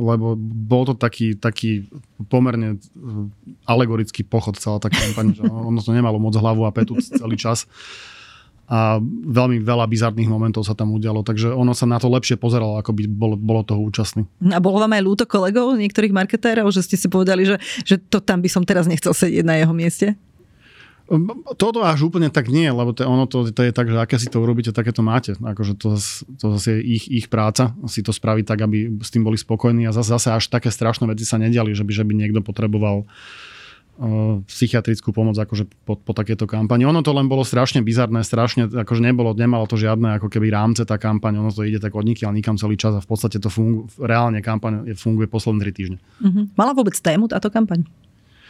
lebo 0.01 0.35
bol 0.41 0.89
to 0.89 0.97
taký, 0.97 1.37
taký 1.37 1.87
pomerne 2.33 2.81
alegorický 3.69 4.25
pochod 4.25 4.57
celá 4.57 4.81
tá 4.81 4.89
kampaň, 4.89 5.37
že 5.37 5.45
ono 5.45 5.79
to 5.85 5.93
nemalo 5.93 6.17
moc 6.17 6.33
hlavu 6.33 6.65
a 6.65 6.73
petu 6.73 6.97
celý 6.99 7.37
čas 7.37 7.69
a 8.71 9.03
veľmi 9.27 9.67
veľa 9.67 9.83
bizarných 9.91 10.31
momentov 10.31 10.63
sa 10.63 10.79
tam 10.79 10.95
udialo, 10.95 11.27
takže 11.27 11.51
ono 11.51 11.75
sa 11.75 11.91
na 11.91 11.99
to 11.99 12.07
lepšie 12.07 12.39
pozeralo, 12.39 12.79
ako 12.79 12.95
by 12.95 13.03
bolo, 13.11 13.35
bolo 13.35 13.67
toho 13.67 13.83
účastný. 13.83 14.31
A 14.47 14.63
bolo 14.63 14.79
vám 14.79 14.95
aj 14.95 15.03
ľúto 15.03 15.25
kolegov, 15.27 15.75
niektorých 15.75 16.15
marketérov, 16.15 16.71
že 16.71 16.87
ste 16.87 16.95
si 16.95 17.11
povedali, 17.11 17.43
že, 17.51 17.59
že 17.83 17.99
to 17.99 18.23
tam 18.23 18.39
by 18.39 18.47
som 18.47 18.63
teraz 18.63 18.87
nechcel 18.87 19.11
sedieť 19.11 19.43
na 19.43 19.59
jeho 19.59 19.75
mieste? 19.75 20.15
Toto 21.59 21.83
až 21.83 22.07
úplne 22.07 22.31
tak 22.31 22.47
nie, 22.47 22.71
lebo 22.71 22.95
to, 22.95 23.03
ono 23.03 23.27
to, 23.27 23.51
to 23.51 23.67
je 23.67 23.75
tak, 23.75 23.91
že 23.91 23.99
aké 23.99 24.15
si 24.15 24.31
to 24.31 24.39
urobíte, 24.39 24.71
také 24.71 24.95
to 24.95 25.03
máte. 25.03 25.35
Akože 25.35 25.75
to, 25.75 25.99
to 26.39 26.47
zase 26.55 26.79
je 26.79 26.81
ich, 26.87 27.11
ich 27.11 27.27
práca, 27.27 27.75
si 27.91 28.07
to 28.07 28.15
spraviť 28.15 28.47
tak, 28.47 28.63
aby 28.63 29.03
s 29.03 29.11
tým 29.11 29.27
boli 29.27 29.35
spokojní 29.35 29.91
a 29.91 29.93
zase, 29.93 30.15
zase 30.15 30.39
až 30.39 30.47
také 30.47 30.71
strašné 30.71 31.11
veci 31.11 31.27
sa 31.27 31.35
nediali, 31.35 31.75
že 31.75 31.83
by, 31.83 31.93
že 31.99 32.05
by 32.07 32.15
niekto 32.15 32.47
potreboval 32.47 33.03
uh, 33.03 34.39
psychiatrickú 34.47 35.11
pomoc 35.11 35.35
akože 35.35 35.67
po, 35.83 35.99
po 35.99 36.15
takéto 36.15 36.47
kampani. 36.47 36.87
Ono 36.87 37.03
to 37.03 37.11
len 37.11 37.27
bolo 37.27 37.43
strašne 37.43 37.83
bizarné, 37.83 38.23
strašne, 38.23 38.71
akože 38.71 39.03
nebolo, 39.03 39.35
nemalo 39.35 39.67
to 39.67 39.75
žiadne 39.75 40.15
ako 40.15 40.31
keby 40.31 40.55
rámce 40.55 40.87
tá 40.87 40.95
kampaň, 40.95 41.43
ono 41.43 41.51
to 41.51 41.67
ide 41.67 41.83
tak 41.83 41.91
od 41.91 42.07
ale 42.07 42.39
nikam 42.39 42.55
celý 42.55 42.79
čas 42.79 42.95
a 42.95 43.03
v 43.03 43.09
podstate 43.11 43.43
to 43.43 43.51
fungu, 43.51 43.91
reálne 43.99 44.39
kampaň 44.39 44.95
funguje 44.95 45.27
posledné 45.27 45.59
tri 45.67 45.73
týždne. 45.75 45.99
Uh-huh. 46.23 46.47
Mala 46.55 46.71
vôbec 46.71 46.95
tému 46.95 47.27
táto 47.27 47.51
kampaň? 47.51 47.83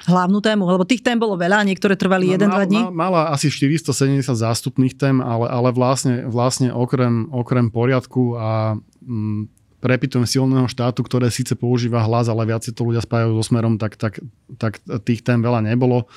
Hlavnú 0.09 0.41
tému, 0.41 0.65
lebo 0.65 0.89
tých 0.89 1.05
tém 1.05 1.21
bolo 1.21 1.37
veľa, 1.37 1.61
niektoré 1.69 1.93
trvali 1.93 2.33
1-2 2.33 2.49
no, 2.49 2.57
dní. 2.65 2.81
Mala 2.89 3.29
asi 3.37 3.53
470 3.53 4.33
zástupných 4.33 4.97
tém, 4.97 5.21
ale, 5.21 5.45
ale 5.45 5.69
vlastne, 5.77 6.25
vlastne 6.25 6.73
okrem, 6.73 7.29
okrem 7.29 7.69
poriadku 7.69 8.33
a 8.41 8.81
mm, 9.05 9.53
prepitom 9.85 10.25
silného 10.25 10.65
štátu, 10.69 11.05
ktoré 11.05 11.29
síce 11.29 11.53
používa 11.53 12.01
hlas, 12.05 12.33
ale 12.33 12.49
viac 12.49 12.65
to 12.65 12.81
ľudia 12.81 13.05
spájajú 13.05 13.37
so 13.37 13.45
smerom, 13.45 13.77
tak, 13.77 14.01
tak, 14.01 14.25
tak 14.57 14.81
tých 15.05 15.21
tém 15.21 15.41
veľa 15.45 15.65
nebolo. 15.65 16.09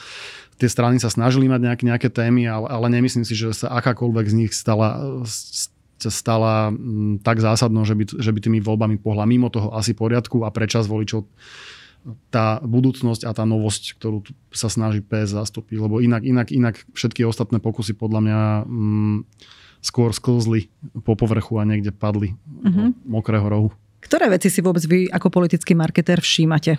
Tie 0.59 0.71
strany 0.71 0.99
sa 1.03 1.11
snažili 1.11 1.51
mať 1.51 1.61
nejaké, 1.67 1.83
nejaké 1.83 2.07
témy, 2.07 2.47
ale, 2.47 2.71
ale 2.71 2.87
nemyslím 2.87 3.27
si, 3.27 3.35
že 3.35 3.51
sa 3.51 3.67
akákoľvek 3.83 4.25
z 4.31 4.35
nich 4.35 4.51
stala, 4.55 5.19
stala 5.99 6.71
mm, 6.71 7.19
tak 7.19 7.43
zásadno, 7.43 7.83
že 7.83 7.99
by, 7.99 8.03
že 8.19 8.31
by 8.31 8.39
tými 8.39 8.59
voľbami 8.63 8.95
pohla 8.99 9.27
mimo 9.27 9.51
toho 9.51 9.75
asi 9.75 9.91
poriadku 9.91 10.47
a 10.47 10.51
prečas 10.55 10.87
voličov 10.87 11.27
tá 12.29 12.59
budúcnosť 12.59 13.23
a 13.23 13.31
tá 13.31 13.47
novosť, 13.47 13.95
ktorú 13.95 14.27
sa 14.51 14.67
snaží 14.67 14.99
PS 14.99 15.39
zastúpiť, 15.39 15.79
lebo 15.79 16.03
inak, 16.03 16.23
inak, 16.27 16.51
inak 16.51 16.75
všetky 16.91 17.23
ostatné 17.23 17.63
pokusy 17.63 17.95
podľa 17.95 18.19
mňa 18.19 18.39
mm, 18.67 19.17
skôr 19.83 20.11
sklzli 20.15 20.71
po 21.03 21.15
povrchu 21.15 21.59
a 21.59 21.67
niekde 21.67 21.91
padli 21.91 22.35
uh-huh. 22.35 22.63
do 22.63 22.69
mhm. 22.71 22.91
mokrého 23.07 23.43
rohu. 23.43 23.69
Ktoré 24.03 24.27
veci 24.27 24.51
si 24.51 24.59
vôbec 24.59 24.83
vy 24.83 25.07
ako 25.07 25.31
politický 25.31 25.75
marketér 25.75 26.19
všímate? 26.19 26.75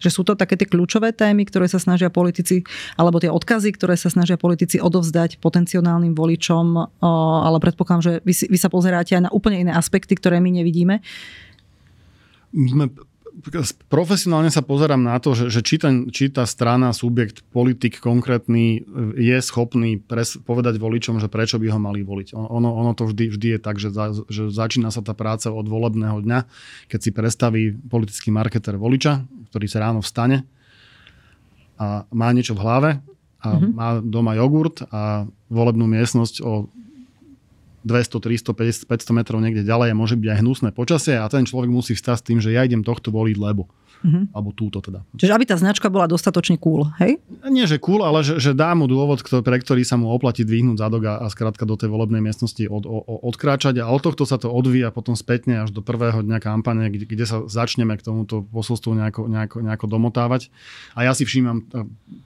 Že 0.00 0.10
sú 0.10 0.22
to 0.24 0.32
také 0.36 0.56
tie 0.56 0.68
kľúčové 0.68 1.12
témy, 1.12 1.48
ktoré 1.48 1.68
sa 1.68 1.76
snažia 1.80 2.08
politici, 2.08 2.64
alebo 2.96 3.20
tie 3.20 3.28
odkazy, 3.28 3.72
ktoré 3.76 3.96
sa 4.00 4.08
snažia 4.08 4.40
politici 4.40 4.80
odovzdať 4.80 5.40
potenciálnym 5.40 6.16
voličom, 6.16 6.66
ale 7.44 7.56
predpokladám, 7.62 8.02
že 8.02 8.12
vy, 8.24 8.34
vy 8.48 8.58
sa 8.58 8.72
pozeráte 8.72 9.16
aj 9.16 9.28
na 9.28 9.30
úplne 9.32 9.64
iné 9.64 9.72
aspekty, 9.72 10.16
ktoré 10.16 10.40
my 10.40 10.50
nevidíme. 10.50 11.04
My 12.52 12.90
profesionálne 13.92 14.48
sa 14.48 14.64
pozerám 14.64 15.00
na 15.04 15.20
to, 15.20 15.36
že, 15.36 15.52
že 15.52 15.60
či, 15.60 15.76
ten, 15.76 16.08
či 16.08 16.32
tá 16.32 16.48
strana, 16.48 16.96
subjekt, 16.96 17.44
politik 17.52 18.00
konkrétny 18.00 18.82
je 19.14 19.36
schopný 19.44 20.00
pres, 20.00 20.40
povedať 20.40 20.80
voličom, 20.80 21.20
že 21.20 21.28
prečo 21.28 21.60
by 21.60 21.68
ho 21.68 21.80
mali 21.80 22.00
voliť. 22.00 22.32
Ono, 22.32 22.70
ono 22.72 22.92
to 22.96 23.08
vždy, 23.10 23.34
vždy 23.36 23.48
je 23.56 23.60
tak, 23.60 23.76
že, 23.76 23.92
za, 23.92 24.14
že 24.32 24.48
začína 24.48 24.88
sa 24.88 25.04
tá 25.04 25.12
práca 25.12 25.52
od 25.52 25.68
volebného 25.68 26.24
dňa, 26.24 26.40
keď 26.88 26.98
si 27.00 27.10
predstaví 27.12 27.62
politický 27.76 28.32
marketer 28.32 28.80
voliča, 28.80 29.24
ktorý 29.52 29.66
sa 29.68 29.84
ráno 29.84 30.00
vstane 30.00 30.48
a 31.78 32.06
má 32.10 32.28
niečo 32.30 32.54
v 32.54 32.62
hlave 32.62 32.90
a 33.42 33.48
mm-hmm. 33.54 33.70
má 33.74 33.88
doma 34.00 34.32
jogurt 34.38 34.86
a 34.88 35.28
volebnú 35.52 35.84
miestnosť 35.90 36.40
o 36.40 36.70
200, 37.84 38.18
300, 38.18 38.88
500, 38.88 38.90
500 38.90 39.18
metrov 39.20 39.38
niekde 39.44 39.62
ďalej 39.62 39.92
a 39.92 39.98
môže 39.98 40.16
byť 40.16 40.28
aj 40.32 40.38
hnusné 40.40 40.68
počasie 40.72 41.20
a 41.20 41.28
ten 41.28 41.44
človek 41.44 41.68
musí 41.68 41.92
vstať 41.92 42.16
s 42.16 42.26
tým, 42.26 42.38
že 42.40 42.56
ja 42.56 42.64
idem 42.64 42.80
tohto 42.80 43.12
voliť, 43.12 43.36
lebo. 43.36 43.68
Mm-hmm. 44.04 44.36
Alebo 44.36 44.52
túto 44.52 44.84
teda. 44.84 45.00
Čiže 45.16 45.32
aby 45.32 45.48
tá 45.48 45.56
značka 45.56 45.88
bola 45.88 46.04
dostatočne 46.04 46.60
cool, 46.60 46.84
hej? 47.00 47.16
Nie, 47.48 47.64
že 47.64 47.80
cool, 47.80 48.04
ale 48.04 48.20
že, 48.20 48.36
že 48.36 48.52
dá 48.52 48.76
mu 48.76 48.84
dôvod, 48.84 49.24
pre 49.24 49.56
ktorý 49.56 49.80
sa 49.80 49.96
mu 49.96 50.12
oplatí 50.12 50.44
dvihnúť 50.44 50.76
zadok 50.76 51.08
a, 51.08 51.14
a 51.24 51.26
skrátka 51.32 51.64
do 51.64 51.72
tej 51.80 51.88
volebnej 51.88 52.20
miestnosti 52.20 52.60
od, 52.68 52.84
od, 52.84 53.00
odkráčať. 53.32 53.80
A 53.80 53.88
od 53.88 54.04
tohto 54.04 54.28
sa 54.28 54.36
to 54.36 54.52
odvíja 54.52 54.92
potom 54.92 55.16
spätne 55.16 55.64
až 55.64 55.72
do 55.72 55.80
prvého 55.80 56.20
dňa 56.20 56.38
kampane, 56.44 56.92
kde, 56.92 57.08
kde 57.08 57.24
sa 57.24 57.36
začneme 57.48 57.96
k 57.96 58.04
tomuto 58.04 58.44
posolstvu 58.44 58.92
nejako, 58.92 59.22
nejako, 59.24 59.56
nejako 59.64 59.86
domotávať. 59.88 60.52
A 60.92 61.08
ja 61.08 61.16
si 61.16 61.24
všímam, 61.24 61.64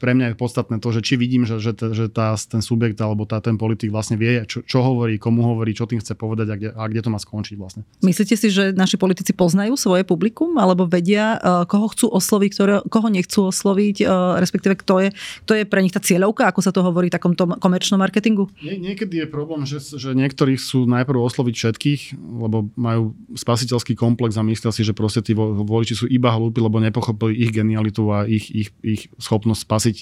pre 0.03 0.19
mňa 0.19 0.35
je 0.35 0.37
podstatné 0.37 0.77
to, 0.83 0.91
že 0.91 1.07
či 1.07 1.15
vidím, 1.15 1.47
že, 1.47 1.63
že, 1.63 1.79
že 1.79 2.11
tá, 2.11 2.35
ten 2.35 2.59
subjekt 2.59 2.99
alebo 2.99 3.23
tá, 3.23 3.39
ten 3.39 3.55
politik 3.55 3.95
vlastne 3.95 4.19
vie, 4.19 4.43
čo, 4.51 4.67
čo 4.67 4.83
hovorí, 4.83 5.23
komu 5.23 5.47
hovorí, 5.47 5.79
čo 5.79 5.87
tým 5.87 6.03
chce 6.03 6.19
povedať 6.19 6.47
a 6.51 6.55
kde, 6.59 6.71
a 6.75 6.83
kde 6.91 7.01
to 7.07 7.11
má 7.15 7.23
skončiť 7.23 7.55
vlastne. 7.55 7.87
Myslíte 8.03 8.35
si, 8.35 8.51
že 8.51 8.75
naši 8.75 8.99
politici 8.99 9.31
poznajú 9.31 9.79
svoje 9.79 10.03
publikum 10.03 10.59
alebo 10.59 10.91
vedia, 10.91 11.39
e, 11.39 11.68
koho 11.69 11.93
chcú 11.93 12.09
osloviť, 12.09 12.51
ktoré, 12.57 12.75
koho 12.89 13.09
nechcú 13.13 13.53
osloviť, 13.53 13.97
e, 14.03 14.05
respektíve 14.41 14.81
kto 14.81 14.95
je, 15.05 15.09
kto 15.45 15.53
je 15.53 15.65
pre 15.69 15.85
nich 15.85 15.93
tá 15.93 16.01
cieľovka, 16.01 16.49
ako 16.49 16.61
sa 16.65 16.73
to 16.73 16.81
hovorí 16.81 17.13
v 17.13 17.17
takomto 17.21 17.45
komerčnom 17.61 18.01
marketingu? 18.01 18.49
Nie, 18.65 18.81
niekedy 18.81 19.23
je 19.23 19.27
problém, 19.29 19.69
že, 19.69 19.79
že 19.79 20.17
niektorí 20.17 20.57
sú 20.57 20.89
najprv 20.89 21.21
osloviť 21.21 21.55
všetkých, 21.55 22.01
lebo 22.17 22.73
majú 22.75 23.13
spasiteľský 23.37 23.93
komplex 23.93 24.41
a 24.41 24.43
myslia 24.43 24.73
si, 24.73 24.83
že 24.83 24.97
proste 24.97 25.21
tí 25.21 25.37
voliči 25.37 25.95
sú 25.95 26.07
iba 26.09 26.33
hlúpi, 26.33 26.65
lebo 26.65 26.81
nepochopili 26.81 27.37
ich 27.37 27.53
genialitu 27.53 28.09
a 28.09 28.25
ich, 28.25 28.49
ich, 28.49 28.69
ich 28.81 29.13
schopnosť 29.21 29.61
spasiť 29.69 29.97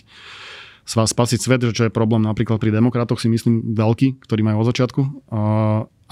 spasiť 0.86 1.38
svet, 1.42 1.66
čo 1.74 1.90
je 1.90 1.90
problém 1.90 2.22
napríklad 2.22 2.62
pri 2.62 2.70
demokratoch, 2.70 3.18
si 3.18 3.26
myslím, 3.26 3.74
veľký, 3.74 4.22
ktorý 4.22 4.46
majú 4.46 4.62
od 4.62 4.70
začiatku. 4.70 5.00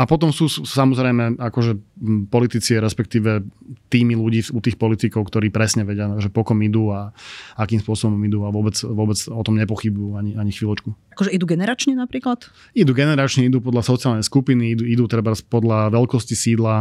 Potom 0.02 0.34
sú 0.34 0.50
samozrejme 0.50 1.38
akože 1.38 1.78
politici, 2.26 2.74
respektíve 2.74 3.46
týmy 3.94 4.18
ľudí 4.18 4.50
u 4.50 4.58
tých 4.58 4.74
politikov, 4.74 5.30
ktorí 5.30 5.54
presne 5.54 5.86
vedia, 5.86 6.10
že 6.18 6.34
pokom 6.34 6.58
idú 6.66 6.90
a 6.90 7.14
akým 7.54 7.78
spôsobom 7.78 8.18
idú 8.26 8.42
a 8.42 8.50
vôbec, 8.50 8.74
vôbec 8.82 9.14
o 9.30 9.42
tom 9.46 9.54
nepochybujú 9.54 10.18
ani, 10.18 10.34
ani 10.34 10.50
chvíľočku. 10.50 10.90
Akože 11.14 11.30
idú 11.30 11.46
generačne 11.46 11.94
napríklad? 11.94 12.50
Idú 12.74 12.90
generačne, 12.90 13.46
idú 13.46 13.62
podľa 13.62 13.86
sociálnej 13.86 14.26
skupiny, 14.26 14.74
idú, 14.74 14.82
idú 14.82 15.04
treba 15.06 15.30
podľa 15.46 15.94
veľkosti 15.94 16.34
sídla. 16.34 16.74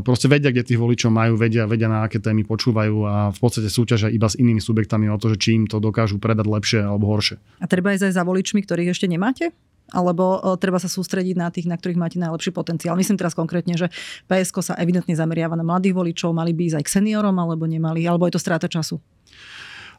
Proste 0.00 0.32
vedia, 0.32 0.48
kde 0.48 0.64
tých 0.64 0.80
voličov 0.80 1.12
majú, 1.12 1.36
vedia, 1.36 1.68
vedia 1.68 1.92
na 1.92 2.08
aké 2.08 2.24
témy 2.24 2.48
počúvajú 2.48 2.96
a 3.04 3.36
v 3.36 3.38
podstate 3.38 3.68
súťažia 3.68 4.08
iba 4.08 4.32
s 4.32 4.40
inými 4.40 4.64
subjektami 4.64 5.12
o 5.12 5.20
to, 5.20 5.28
že 5.28 5.36
či 5.36 5.60
im 5.60 5.68
to 5.68 5.76
dokážu 5.76 6.16
predať 6.16 6.48
lepšie 6.48 6.80
alebo 6.88 7.12
horšie. 7.12 7.36
A 7.60 7.68
treba 7.68 7.92
ísť 7.92 8.08
aj 8.08 8.14
za 8.16 8.24
voličmi, 8.24 8.64
ktorých 8.64 8.96
ešte 8.96 9.04
nemáte? 9.12 9.52
Alebo 9.94 10.40
e, 10.42 10.58
treba 10.58 10.82
sa 10.82 10.90
sústrediť 10.90 11.36
na 11.38 11.48
tých, 11.52 11.70
na 11.70 11.78
ktorých 11.78 12.00
máte 12.00 12.18
najlepší 12.18 12.50
potenciál. 12.50 12.98
Myslím 12.98 13.18
teraz 13.20 13.38
konkrétne, 13.38 13.78
že 13.78 13.86
PSK 14.26 14.72
sa 14.72 14.74
evidentne 14.80 15.14
zameriava 15.14 15.54
na 15.54 15.62
mladých 15.62 15.94
voličov, 15.94 16.34
mali 16.34 16.50
by 16.50 16.72
ísť 16.72 16.76
aj 16.82 16.84
k 16.84 16.92
seniorom, 17.00 17.36
alebo 17.38 17.64
nemali, 17.68 18.02
alebo 18.06 18.26
je 18.26 18.34
to 18.34 18.42
stráta 18.42 18.66
času? 18.66 18.98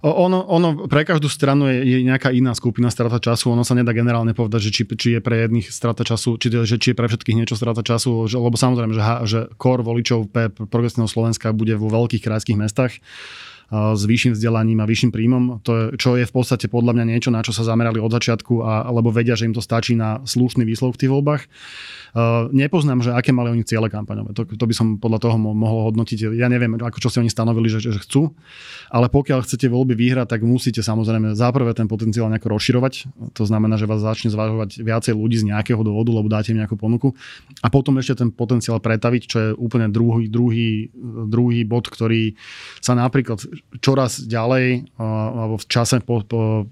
Ono, 0.06 0.46
ono 0.46 0.86
pre 0.86 1.02
každú 1.02 1.26
stranu 1.26 1.66
je, 1.74 1.82
je 1.82 1.98
nejaká 2.06 2.30
iná 2.30 2.54
skupina 2.54 2.94
strata 2.94 3.18
času. 3.18 3.50
Ono 3.58 3.66
sa 3.66 3.74
nedá 3.74 3.98
generálne 3.98 4.38
povedať, 4.38 4.70
že 4.70 4.72
či, 4.72 4.84
či 4.94 5.08
je 5.18 5.22
pre 5.26 5.50
jedných 5.50 5.74
strata 5.74 6.06
času, 6.06 6.38
či, 6.38 6.54
že, 6.54 6.78
či 6.78 6.94
je 6.94 6.98
pre 6.98 7.10
všetkých 7.10 7.34
niečo 7.34 7.58
strata 7.58 7.82
času, 7.82 8.30
že, 8.30 8.38
lebo 8.38 8.54
samozrejme, 8.54 8.94
že, 8.94 9.02
že 9.26 9.40
kor 9.58 9.82
voličov 9.82 10.30
pre 10.30 10.54
progresívneho 10.54 11.10
Slovenska 11.10 11.50
bude 11.50 11.74
vo 11.82 11.90
veľkých 11.90 12.22
krajských 12.22 12.62
mestách 12.62 13.02
s 13.68 14.02
vyšším 14.08 14.32
vzdelaním 14.32 14.80
a 14.80 14.88
vyšším 14.88 15.12
príjmom, 15.12 15.44
to 15.60 15.72
je, 15.76 15.84
čo 16.00 16.16
je 16.16 16.24
v 16.24 16.34
podstate 16.34 16.72
podľa 16.72 16.96
mňa 16.96 17.06
niečo, 17.12 17.30
na 17.36 17.44
čo 17.44 17.52
sa 17.52 17.68
zamerali 17.68 18.00
od 18.00 18.08
začiatku, 18.08 18.64
a, 18.64 18.88
lebo 18.96 19.12
vedia, 19.12 19.36
že 19.36 19.44
im 19.44 19.52
to 19.52 19.60
stačí 19.60 19.92
na 19.92 20.24
slušný 20.24 20.64
výsledok 20.64 20.96
v 20.96 21.02
tých 21.04 21.12
voľbách. 21.12 21.44
Uh, 22.18 22.48
nepoznám, 22.56 23.04
že 23.04 23.12
aké 23.12 23.36
mali 23.36 23.52
oni 23.52 23.68
ciele 23.68 23.92
kampaňové. 23.92 24.32
To, 24.34 24.48
to 24.48 24.66
by 24.66 24.74
som 24.74 24.96
podľa 24.98 25.20
toho 25.28 25.36
mohol 25.38 25.92
hodnotiť. 25.92 26.34
Ja 26.40 26.48
neviem, 26.48 26.80
ako 26.80 27.04
čo 27.04 27.12
si 27.12 27.20
oni 27.20 27.28
stanovili, 27.28 27.68
že, 27.68 27.84
že 27.84 28.00
chcú, 28.00 28.32
ale 28.88 29.12
pokiaľ 29.12 29.44
chcete 29.44 29.68
voľby 29.68 29.94
vyhrať, 29.94 30.32
tak 30.32 30.48
musíte 30.48 30.80
samozrejme 30.80 31.36
záprve 31.36 31.76
ten 31.76 31.86
potenciál 31.86 32.32
nejako 32.32 32.56
rozširovať. 32.56 33.12
To 33.36 33.44
znamená, 33.44 33.76
že 33.76 33.86
vás 33.86 34.00
začne 34.00 34.32
zvažovať 34.32 34.80
viacej 34.82 35.14
ľudí 35.14 35.44
z 35.44 35.52
nejakého 35.52 35.84
dôvodu, 35.84 36.10
lebo 36.16 36.32
dáte 36.32 36.56
im 36.56 36.64
nejakú 36.64 36.80
ponuku. 36.80 37.12
A 37.60 37.68
potom 37.68 38.00
ešte 38.00 38.24
ten 38.24 38.32
potenciál 38.32 38.80
pretaviť, 38.80 39.22
čo 39.28 39.38
je 39.38 39.50
úplne 39.54 39.92
druhý, 39.92 40.32
druhý, 40.32 40.90
druhý 41.28 41.68
bod, 41.68 41.92
ktorý 41.92 42.34
sa 42.80 42.96
napríklad 42.96 43.44
čoraz 43.80 44.26
ďalej 44.26 44.90
alebo 44.98 45.56
v 45.60 45.66
čase 45.70 46.02
po, 46.02 46.22
po 46.26 46.66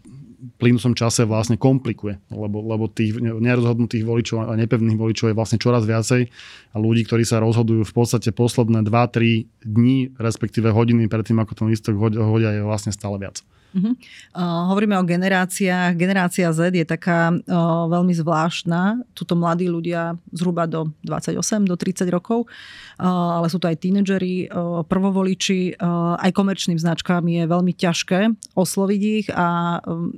plynúcom 0.58 0.94
čase 0.94 1.24
vlastne 1.24 1.56
komplikuje, 1.60 2.20
lebo, 2.30 2.62
lebo 2.64 2.86
tých 2.92 3.18
nerozhodnutých 3.20 4.04
voličov 4.04 4.38
a 4.46 4.54
nepevných 4.56 5.00
voličov 5.00 5.32
je 5.32 5.38
vlastne 5.38 5.60
čoraz 5.60 5.84
viacej 5.84 6.28
a 6.72 6.76
ľudí, 6.78 7.08
ktorí 7.08 7.24
sa 7.24 7.42
rozhodujú 7.42 7.84
v 7.84 7.94
podstate 7.96 8.36
posledné 8.36 8.84
2-3 8.86 9.66
dní, 9.66 10.16
respektíve 10.20 10.70
hodiny 10.72 11.08
predtým, 11.08 11.40
ako 11.42 11.54
ten 11.56 11.68
listok 11.72 11.96
hodia, 12.00 12.54
je 12.56 12.62
vlastne 12.64 12.92
stále 12.94 13.20
viac. 13.20 13.42
Uh-huh. 13.76 13.92
Uh, 14.32 14.72
hovoríme 14.72 14.96
o 14.96 15.04
generáciách. 15.04 16.00
Generácia 16.00 16.48
Z 16.56 16.72
je 16.72 16.88
taká 16.88 17.36
uh, 17.36 17.92
veľmi 17.92 18.16
zvláštna. 18.16 19.04
Tuto 19.12 19.36
mladí 19.36 19.68
ľudia 19.68 20.16
zhruba 20.32 20.64
do 20.64 20.96
28, 21.04 21.68
do 21.68 21.76
30 21.76 22.08
rokov, 22.08 22.48
uh, 22.48 23.36
ale 23.36 23.52
sú 23.52 23.60
to 23.60 23.68
aj 23.68 23.76
tínedžeri, 23.84 24.48
uh, 24.48 24.80
prvovoliči. 24.88 25.76
Uh, 25.76 26.16
aj 26.24 26.32
komerčným 26.32 26.80
značkám 26.80 27.28
je 27.28 27.44
veľmi 27.44 27.76
ťažké 27.76 28.32
osloviť 28.56 29.02
ich 29.04 29.28
a 29.36 29.80
um, 29.84 30.16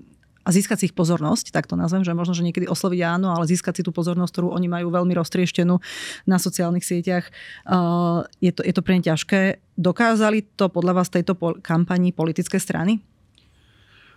a 0.47 0.49
získať 0.55 0.77
si 0.79 0.85
ich 0.87 0.95
pozornosť, 0.95 1.51
tak 1.51 1.67
to 1.67 1.75
nazvem, 1.75 2.07
že 2.07 2.15
možno, 2.15 2.31
že 2.31 2.47
niekedy 2.47 2.71
osloviť 2.71 3.03
áno, 3.03 3.35
ale 3.35 3.43
získať 3.43 3.83
si 3.83 3.83
tú 3.83 3.91
pozornosť, 3.91 4.31
ktorú 4.31 4.47
oni 4.55 4.71
majú 4.71 4.87
veľmi 4.95 5.11
roztrieštenú 5.11 5.75
na 6.23 6.37
sociálnych 6.39 6.87
sieťach, 6.87 7.27
uh, 7.67 8.23
je 8.39 8.55
to, 8.55 8.63
je 8.63 8.71
to 8.71 8.79
pre 8.79 8.95
ne 8.95 9.03
ťažké. 9.03 9.59
Dokázali 9.75 10.47
to 10.55 10.71
podľa 10.71 11.03
vás 11.03 11.11
tejto 11.11 11.35
pol- 11.35 11.59
kampani 11.59 12.15
politické 12.15 12.63
strany? 12.63 13.03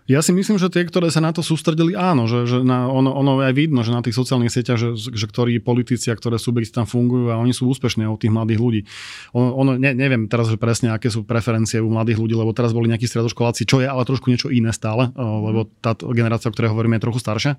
Ja 0.09 0.25
si 0.25 0.33
myslím, 0.35 0.57
že 0.59 0.73
tie, 0.73 0.83
ktoré 0.89 1.13
sa 1.13 1.23
na 1.23 1.31
to 1.31 1.45
sústredili, 1.45 1.95
áno, 1.95 2.27
že, 2.27 2.49
že 2.49 2.59
na, 2.65 2.91
ono, 2.91 3.15
ono 3.15 3.45
aj 3.45 3.55
vidno, 3.55 3.85
že 3.87 3.95
na 3.95 4.03
tých 4.03 4.17
sociálnych 4.17 4.51
sieťach, 4.51 4.81
že, 4.81 4.91
že 4.97 5.27
ktorí 5.29 5.63
politici 5.63 6.11
a 6.11 6.19
ktoré 6.19 6.41
subjekty 6.41 6.73
tam 6.75 6.89
fungujú 6.89 7.31
a 7.31 7.39
oni 7.39 7.55
sú 7.55 7.71
úspešní 7.71 8.09
od 8.09 8.19
tých 8.19 8.35
mladých 8.35 8.59
ľudí. 8.59 8.81
Ono, 9.37 9.55
ono 9.55 9.71
ne, 9.79 9.93
neviem 9.95 10.27
teraz 10.27 10.51
že 10.51 10.59
presne, 10.59 10.91
aké 10.91 11.13
sú 11.13 11.23
preferencie 11.23 11.79
u 11.79 11.91
mladých 11.93 12.19
ľudí, 12.19 12.35
lebo 12.35 12.51
teraz 12.51 12.75
boli 12.75 12.91
nejakí 12.91 13.07
stredoškoláci, 13.07 13.69
čo 13.69 13.79
je 13.79 13.87
ale 13.87 14.03
trošku 14.03 14.27
niečo 14.33 14.51
iné 14.51 14.75
stále, 14.75 15.15
lebo 15.15 15.71
tá 15.79 15.95
generácia, 15.95 16.51
o 16.51 16.55
ktorej 16.55 16.75
hovoríme, 16.75 16.99
je 16.99 17.05
trochu 17.07 17.21
staršia. 17.23 17.55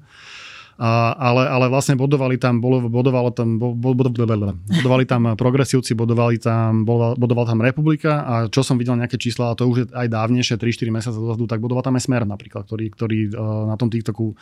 A, 0.79 1.13
ale, 1.13 1.45
ale 1.45 1.65
vlastne 1.67 1.99
bodovali 1.99 2.39
tam, 2.39 2.59
bodovalo 2.61 3.29
tam, 3.35 3.59
bodovali 3.59 5.05
tam 5.05 5.21
progresívci, 5.35 5.93
bodovali 5.93 6.39
tam, 6.41 6.87
bodoval 6.87 7.45
tam 7.45 7.59
Republika 7.61 8.23
a 8.25 8.33
čo 8.47 8.63
som 8.65 8.79
videl 8.79 8.97
nejaké 8.97 9.19
čísla, 9.19 9.51
a 9.51 9.57
to 9.57 9.67
už 9.67 9.77
je 9.77 9.85
aj 9.91 10.07
dávnejšie, 10.09 10.55
3-4 10.57 10.89
mesiace 10.89 11.17
dozadu, 11.17 11.45
tak 11.45 11.61
bodoval 11.61 11.85
tam 11.85 11.97
aj 11.99 12.03
Smer 12.07 12.23
napríklad, 12.25 12.65
ktorý, 12.65 12.85
ktorý 12.93 13.19
e, 13.29 13.37
na 13.69 13.75
tom 13.77 13.93
TikToku 13.93 14.33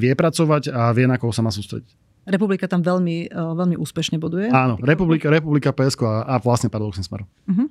vie 0.00 0.12
pracovať 0.16 0.72
a 0.72 0.94
vie, 0.96 1.04
na 1.04 1.20
koho 1.20 1.34
sa 1.34 1.44
má 1.44 1.52
sústrediť. 1.52 1.90
Republika 2.24 2.64
tam 2.64 2.80
veľmi, 2.80 3.28
e, 3.28 3.36
veľmi 3.36 3.76
úspešne 3.76 4.16
boduje. 4.16 4.48
Áno, 4.48 4.80
Republika, 4.80 5.28
Republika 5.28 5.76
PSK 5.76 6.02
a, 6.08 6.14
a 6.24 6.34
vlastne 6.40 6.72
paradoxne 6.72 7.04
Smer. 7.04 7.28
Uh-huh. 7.28 7.68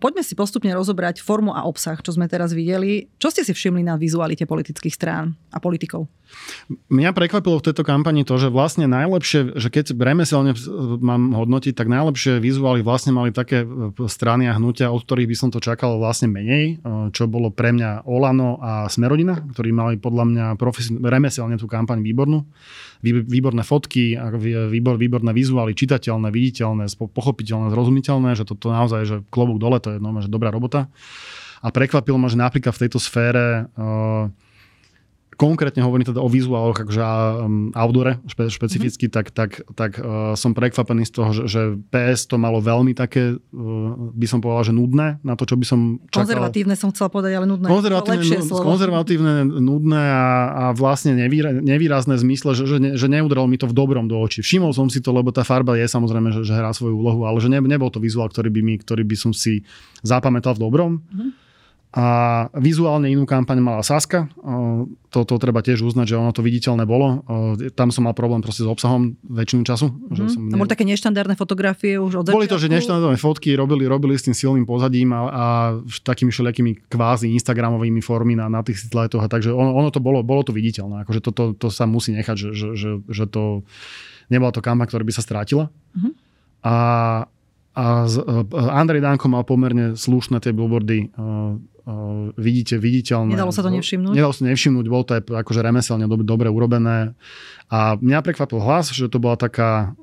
Poďme 0.00 0.24
si 0.24 0.32
postupne 0.32 0.72
rozobrať 0.72 1.20
formu 1.20 1.52
a 1.52 1.68
obsah, 1.68 2.00
čo 2.00 2.16
sme 2.16 2.24
teraz 2.32 2.56
videli. 2.56 3.12
Čo 3.20 3.28
ste 3.28 3.44
si 3.44 3.52
všimli 3.52 3.84
na 3.84 4.00
vizualite 4.00 4.48
politických 4.48 4.96
strán 4.96 5.36
a 5.52 5.60
politikov? 5.60 6.08
Mňa 6.88 7.10
prekvapilo 7.10 7.58
v 7.58 7.66
tejto 7.68 7.82
kampani 7.82 8.22
to, 8.22 8.38
že 8.38 8.48
vlastne 8.48 8.86
najlepšie, 8.86 9.58
že 9.58 9.68
keď 9.68 9.98
remeselne 9.98 10.54
mám 11.02 11.34
hodnotiť, 11.34 11.74
tak 11.74 11.90
najlepšie 11.90 12.38
vizuály 12.38 12.80
vlastne 12.86 13.10
mali 13.10 13.34
také 13.34 13.66
e, 13.66 13.66
strany 14.06 14.46
a 14.46 14.54
hnutia, 14.54 14.94
od 14.94 15.02
ktorých 15.02 15.26
by 15.26 15.36
som 15.36 15.50
to 15.50 15.58
čakal 15.58 15.98
vlastne 15.98 16.30
menej, 16.30 16.78
e, 16.78 17.10
čo 17.10 17.26
bolo 17.26 17.50
pre 17.50 17.74
mňa 17.74 18.06
Olano 18.06 18.62
a 18.62 18.86
Smerodina, 18.86 19.42
ktorí 19.42 19.74
mali 19.74 19.98
podľa 19.98 20.24
mňa 20.30 20.44
profes- 20.54 20.94
remeselne 20.94 21.58
tú 21.58 21.66
kampaň 21.66 21.98
výbornú 22.00 22.46
výborné 23.02 23.64
fotky, 23.64 24.16
výbor, 24.68 25.00
výborné 25.00 25.32
vizuály, 25.32 25.72
čitateľné, 25.72 26.28
viditeľné, 26.28 26.84
pochopiteľné, 26.96 27.72
zrozumiteľné, 27.72 28.36
že 28.36 28.44
toto 28.44 28.68
naozaj, 28.68 29.00
že 29.08 29.16
klobúk 29.32 29.56
dole, 29.56 29.80
to 29.80 29.96
je 29.96 29.98
normálne, 29.98 30.28
že 30.28 30.32
dobrá 30.32 30.52
robota. 30.52 30.92
A 31.60 31.68
prekvapilo 31.72 32.16
ma, 32.16 32.28
že 32.28 32.40
napríklad 32.40 32.72
v 32.72 32.82
tejto 32.88 33.00
sfére 33.00 33.68
uh, 33.76 34.28
konkrétne 35.40 35.80
hovorím 35.80 36.04
teda 36.04 36.20
o 36.20 36.28
vizuáloch, 36.28 36.76
akože 36.76 37.00
um, 37.00 37.72
outdoore 37.72 38.20
špe, 38.28 38.52
špecificky, 38.52 39.08
mm-hmm. 39.08 39.16
tak, 39.16 39.26
tak, 39.32 39.50
tak 39.72 39.96
uh, 39.96 40.36
som 40.36 40.52
prekvapený 40.52 41.08
z 41.08 41.12
toho, 41.16 41.30
že, 41.32 41.42
že 41.48 41.62
PS 41.88 42.28
to 42.28 42.36
malo 42.36 42.60
veľmi 42.60 42.92
také, 42.92 43.40
uh, 43.40 44.12
by 44.12 44.26
som 44.28 44.44
povedal, 44.44 44.68
že 44.68 44.76
nudné 44.76 45.16
na 45.24 45.34
to, 45.40 45.48
čo 45.48 45.56
by 45.56 45.64
som 45.64 45.96
čakal. 46.12 46.28
Konzervatívne 46.28 46.76
som 46.76 46.92
chcela 46.92 47.08
povedať, 47.08 47.40
ale 47.40 47.48
nudné. 47.48 47.72
Konzervatívne, 47.72 48.20
lepšie 48.20 48.38
slovo. 48.44 48.68
konzervatívne 48.68 49.32
nudné 49.48 50.02
a, 50.12 50.28
a 50.52 50.64
vlastne 50.76 51.16
nevýra, 51.16 51.56
nevýrazné 51.56 52.20
v 52.20 52.22
zmysle, 52.28 52.52
že, 52.52 52.64
že, 52.68 52.76
ne, 52.76 52.90
že 53.00 53.08
neudrel 53.08 53.48
mi 53.48 53.56
to 53.56 53.64
v 53.64 53.72
dobrom 53.72 54.04
do 54.12 54.20
očí. 54.20 54.44
Všimol 54.44 54.76
som 54.76 54.92
si 54.92 55.00
to, 55.00 55.08
lebo 55.08 55.32
tá 55.32 55.40
farba 55.40 55.72
je 55.80 55.88
samozrejme, 55.88 56.36
že, 56.36 56.44
že 56.44 56.52
hrá 56.52 56.76
svoju 56.76 57.00
úlohu, 57.00 57.24
ale 57.24 57.40
že 57.40 57.48
ne, 57.48 57.64
nebol 57.64 57.88
to 57.88 57.96
vizuál, 57.96 58.28
ktorý 58.28 58.52
by, 58.52 58.60
mi, 58.60 58.76
ktorý 58.76 59.08
by 59.08 59.16
som 59.16 59.32
si 59.32 59.64
zapamätal 60.04 60.52
v 60.52 60.68
dobrom. 60.68 61.00
Mm-hmm 61.00 61.48
a 61.90 62.06
vizuálne 62.54 63.10
inú 63.10 63.26
kampaň 63.26 63.58
mala 63.58 63.82
Saska. 63.82 64.30
To, 65.10 65.26
to 65.26 65.34
treba 65.42 65.58
tiež 65.58 65.82
uznať, 65.82 66.14
že 66.14 66.16
ono 66.22 66.30
to 66.30 66.38
viditeľné 66.38 66.86
bolo. 66.86 67.26
Tam 67.74 67.90
som 67.90 68.06
mal 68.06 68.14
problém 68.14 68.38
proste 68.38 68.62
s 68.62 68.70
obsahom 68.70 69.18
väčšinu 69.26 69.66
času. 69.66 69.90
Mm. 69.90 70.14
Že 70.14 70.22
som 70.30 70.42
ne... 70.46 70.54
boli 70.54 70.70
také 70.70 70.86
neštandardné 70.86 71.34
fotografie 71.34 71.98
už 71.98 72.22
od 72.22 72.30
Boli 72.30 72.46
to, 72.46 72.62
že 72.62 72.70
neštandardné 72.70 73.18
fotky 73.18 73.58
robili, 73.58 73.90
robili 73.90 74.14
s 74.14 74.22
tým 74.22 74.38
silným 74.38 74.70
pozadím 74.70 75.10
a, 75.10 75.20
a 75.26 75.44
takými 76.06 76.30
všelijakými 76.30 76.86
kvázi 76.86 77.26
instagramovými 77.34 77.98
formy 78.06 78.38
na, 78.38 78.46
na 78.46 78.62
tých 78.62 78.86
sitletoch. 78.86 79.26
Takže 79.26 79.50
ono, 79.50 79.74
ono 79.74 79.90
to 79.90 79.98
bolo, 79.98 80.22
bolo 80.22 80.46
to 80.46 80.54
viditeľné. 80.54 81.02
Akože 81.02 81.18
to, 81.26 81.34
to, 81.34 81.44
to 81.58 81.74
sa 81.74 81.90
musí 81.90 82.14
nechať, 82.14 82.36
že, 82.38 82.48
že, 82.54 82.68
že, 82.78 82.90
že 83.10 83.24
to 83.26 83.66
nebola 84.30 84.54
to 84.54 84.62
kampaň, 84.62 84.86
ktorá 84.86 85.02
by 85.02 85.10
sa 85.10 85.26
strátila. 85.26 85.74
Mm. 85.90 86.14
A 86.62 86.74
a 87.76 88.08
z, 88.10 88.18
uh, 88.18 88.46
Andrej 88.74 89.02
Danko 89.02 89.30
mal 89.30 89.46
pomerne 89.46 89.94
slušné 89.94 90.42
tie 90.42 90.50
billboardy 90.50 91.14
uh, 91.14 91.54
vidíte, 92.36 92.78
viditeľné. 92.78 93.34
Nedalo 93.34 93.52
sa 93.54 93.64
to 93.64 93.70
nevšimnúť? 93.72 94.14
Nedalo 94.14 94.34
sa 94.34 94.42
nevšimnúť, 94.46 94.86
bolo 94.86 95.04
to 95.06 95.12
aj 95.18 95.22
akože 95.26 95.60
remeselne 95.64 96.06
dobre, 96.06 96.26
dobre 96.26 96.48
urobené. 96.50 97.16
A 97.70 97.96
mňa 97.98 98.20
prekvapil 98.22 98.60
hlas, 98.62 98.94
že 98.94 99.10
to 99.10 99.18
bola 99.18 99.34
taká 99.34 99.94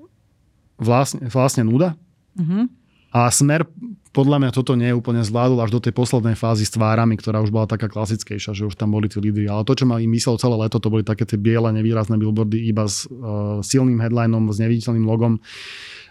vlastne, 0.80 1.28
vlastne 1.28 1.64
nuda. 1.64 1.96
Uh-huh. 2.38 2.68
A 3.12 3.32
smer 3.32 3.66
podľa 4.12 4.42
mňa 4.42 4.52
toto 4.52 4.74
nie 4.74 4.90
je 4.90 4.98
úplne 4.98 5.22
zvládol 5.22 5.62
až 5.62 5.70
do 5.70 5.78
tej 5.78 5.94
poslednej 5.94 6.34
fázy 6.34 6.66
s 6.66 6.74
tvárami, 6.74 7.22
ktorá 7.22 7.38
už 7.46 7.54
bola 7.54 7.70
taká 7.70 7.86
klasickejšia, 7.86 8.58
že 8.58 8.66
už 8.66 8.74
tam 8.74 8.98
boli 8.98 9.06
tí 9.06 9.22
lídry. 9.22 9.46
Ale 9.46 9.62
to, 9.62 9.78
čo 9.78 9.86
ma 9.86 10.02
im 10.02 10.10
myslel 10.10 10.42
celé 10.42 10.58
leto, 10.58 10.82
to 10.82 10.90
boli 10.90 11.06
také 11.06 11.22
tie 11.30 11.38
biele, 11.38 11.70
nevýrazné 11.70 12.18
billboardy 12.18 12.66
iba 12.66 12.90
s 12.90 13.06
uh, 13.06 13.62
silným 13.62 14.02
headlinom, 14.02 14.50
s 14.50 14.58
neviditeľným 14.58 15.06
logom 15.06 15.38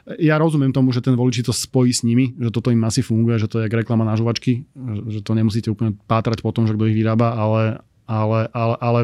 ja 0.07 0.39
rozumiem 0.39 0.71
tomu, 0.71 0.95
že 0.95 1.03
ten 1.03 1.19
volič 1.19 1.43
to 1.43 1.51
spojí 1.51 1.91
s 1.91 2.07
nimi, 2.07 2.31
že 2.39 2.55
toto 2.55 2.71
im 2.71 2.79
asi 2.87 3.03
funguje, 3.03 3.43
že 3.43 3.51
to 3.51 3.59
je 3.59 3.67
reklama 3.67 4.07
na 4.07 4.15
žuvačky, 4.15 4.63
že 5.11 5.21
to 5.27 5.35
nemusíte 5.35 5.67
úplne 5.67 5.99
pátrať 6.07 6.47
po 6.47 6.55
tom, 6.55 6.71
že 6.71 6.79
kto 6.79 6.87
ich 6.87 6.95
vyrába, 6.95 7.35
ale, 7.35 7.83
ale, 8.07 8.47
ale, 8.55 8.75
ale 8.79 9.01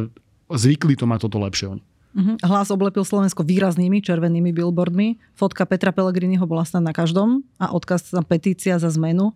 zvykli 0.46 0.94
to 0.94 1.10
mať 1.10 1.26
toto 1.26 1.42
lepšie 1.42 1.74
oni. 1.74 1.82
Uh-huh. 2.12 2.36
Hlas 2.44 2.68
oblepil 2.68 3.08
Slovensko 3.08 3.40
výraznými 3.40 4.04
červenými 4.04 4.52
billboardmi. 4.52 5.16
Fotka 5.32 5.64
Petra 5.64 5.96
Pellegriniho 5.96 6.44
bola 6.44 6.68
snad 6.68 6.84
na 6.84 6.92
každom 6.92 7.40
a 7.56 7.72
odkaz 7.72 8.12
na 8.12 8.20
petícia 8.20 8.76
za 8.76 8.92
zmenu 8.92 9.32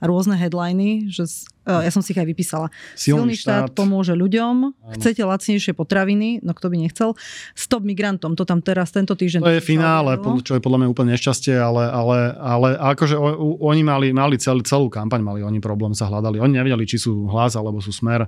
a 0.00 0.08
rôzne 0.08 0.38
headliny, 0.38 1.10
že 1.12 1.28
uh, 1.68 1.84
ja 1.84 1.90
som 1.92 2.00
si 2.00 2.16
ich 2.16 2.20
aj 2.22 2.24
vypísala. 2.24 2.72
Silný, 2.96 3.34
Silný 3.34 3.34
štát, 3.36 3.68
štát 3.68 3.76
pomôže 3.76 4.16
ľuďom, 4.16 4.54
Áno. 4.72 4.94
chcete 4.96 5.20
lacnejšie 5.20 5.76
potraviny, 5.76 6.40
no 6.40 6.56
kto 6.56 6.72
by 6.72 6.76
nechcel. 6.80 7.18
Stop 7.52 7.84
migrantom, 7.84 8.32
to 8.32 8.48
tam 8.48 8.64
teraz 8.64 8.94
tento 8.94 9.12
týždeň. 9.12 9.44
To 9.44 9.52
je 9.52 9.60
finále, 9.60 10.16
čo 10.40 10.56
je 10.56 10.62
podľa 10.64 10.86
mňa 10.86 10.88
úplne 10.88 11.12
nešťastie, 11.18 11.52
ale, 11.58 11.84
ale, 11.92 12.18
ale 12.38 12.68
akože 12.96 13.18
oni 13.60 13.82
mali, 13.84 14.14
mali 14.16 14.40
celý, 14.40 14.64
celú 14.64 14.88
kampaň, 14.88 15.20
mali 15.20 15.44
oni 15.44 15.60
problém, 15.60 15.92
sa 15.92 16.08
hľadali. 16.08 16.40
Oni 16.40 16.56
nevedeli, 16.56 16.88
či 16.88 16.96
sú 16.96 17.28
hlas 17.28 17.58
alebo 17.58 17.82
sú 17.84 17.92
smer 17.92 18.24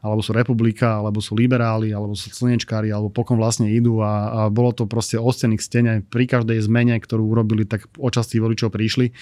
alebo 0.00 0.24
sú 0.24 0.32
republika, 0.32 0.96
alebo 0.96 1.20
sú 1.20 1.36
liberáli, 1.36 1.92
alebo 1.92 2.16
sú 2.16 2.32
slnečkári, 2.32 2.88
alebo 2.88 3.12
pokom 3.12 3.36
vlastne 3.36 3.68
idú 3.68 4.00
a, 4.00 4.12
a 4.28 4.40
bolo 4.48 4.72
to 4.72 4.88
proste 4.88 5.20
o 5.20 5.28
stených 5.28 5.60
stene. 5.60 5.92
Pri 6.00 6.24
každej 6.24 6.56
zmene, 6.64 6.96
ktorú 6.96 7.28
urobili, 7.28 7.68
tak 7.68 7.84
očastí 8.00 8.40
voličov 8.40 8.72
prišli. 8.72 9.12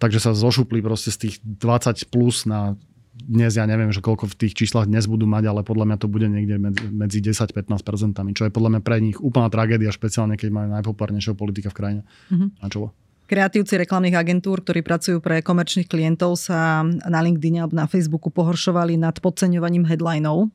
Takže 0.00 0.20
sa 0.20 0.32
zošupli 0.32 0.80
proste 0.80 1.12
z 1.12 1.28
tých 1.28 1.34
20 1.44 2.08
plus 2.12 2.48
na 2.48 2.76
dnes 3.16 3.56
ja 3.56 3.64
neviem, 3.64 3.88
že 3.88 4.04
koľko 4.04 4.28
v 4.28 4.36
tých 4.44 4.52
číslach 4.52 4.84
dnes 4.84 5.08
budú 5.08 5.24
mať, 5.24 5.48
ale 5.48 5.60
podľa 5.64 5.88
mňa 5.88 5.96
to 5.96 6.04
bude 6.04 6.28
niekde 6.28 6.60
medzi 6.92 7.24
10-15% 7.24 8.12
čo 8.36 8.44
je 8.44 8.52
podľa 8.52 8.76
mňa 8.76 8.80
pre 8.84 9.00
nich 9.00 9.16
úplná 9.16 9.48
tragédia, 9.48 9.88
špeciálne 9.88 10.36
keď 10.36 10.52
majú 10.52 10.68
najpopulárnejšieho 10.76 11.32
politika 11.32 11.72
v 11.72 11.76
krajine 11.80 12.02
mm-hmm. 12.04 12.48
na 12.60 12.68
čelo. 12.68 12.92
Kreatívci 13.26 13.74
reklamných 13.74 14.14
agentúr, 14.14 14.62
ktorí 14.62 14.86
pracujú 14.86 15.18
pre 15.18 15.42
komerčných 15.42 15.90
klientov, 15.90 16.38
sa 16.38 16.86
na 16.86 17.20
LinkedIn 17.26 17.58
alebo 17.58 17.74
na 17.74 17.90
Facebooku 17.90 18.30
pohoršovali 18.30 18.94
nad 18.94 19.18
podceňovaním 19.18 19.82
headlinov. 19.82 20.46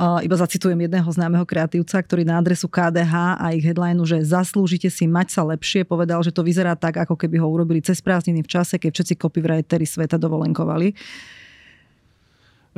Iba 0.00 0.32
zacitujem 0.32 0.80
jedného 0.80 1.04
známeho 1.04 1.44
kreatívca, 1.44 2.00
ktorý 2.00 2.24
na 2.24 2.40
adresu 2.40 2.72
KDH 2.72 3.36
a 3.36 3.52
ich 3.52 3.60
headlineu, 3.60 4.08
že 4.08 4.24
zaslúžite 4.24 4.88
si 4.88 5.04
mať 5.04 5.28
sa 5.28 5.44
lepšie, 5.44 5.84
povedal, 5.84 6.24
že 6.24 6.32
to 6.32 6.40
vyzerá 6.40 6.72
tak, 6.72 6.96
ako 7.04 7.20
keby 7.20 7.36
ho 7.36 7.44
urobili 7.52 7.84
cez 7.84 8.00
prázdniny 8.00 8.40
v 8.40 8.48
čase, 8.48 8.80
keď 8.80 8.96
všetci 8.96 9.20
copywriteri 9.20 9.84
sveta 9.84 10.16
dovolenkovali. 10.16 10.96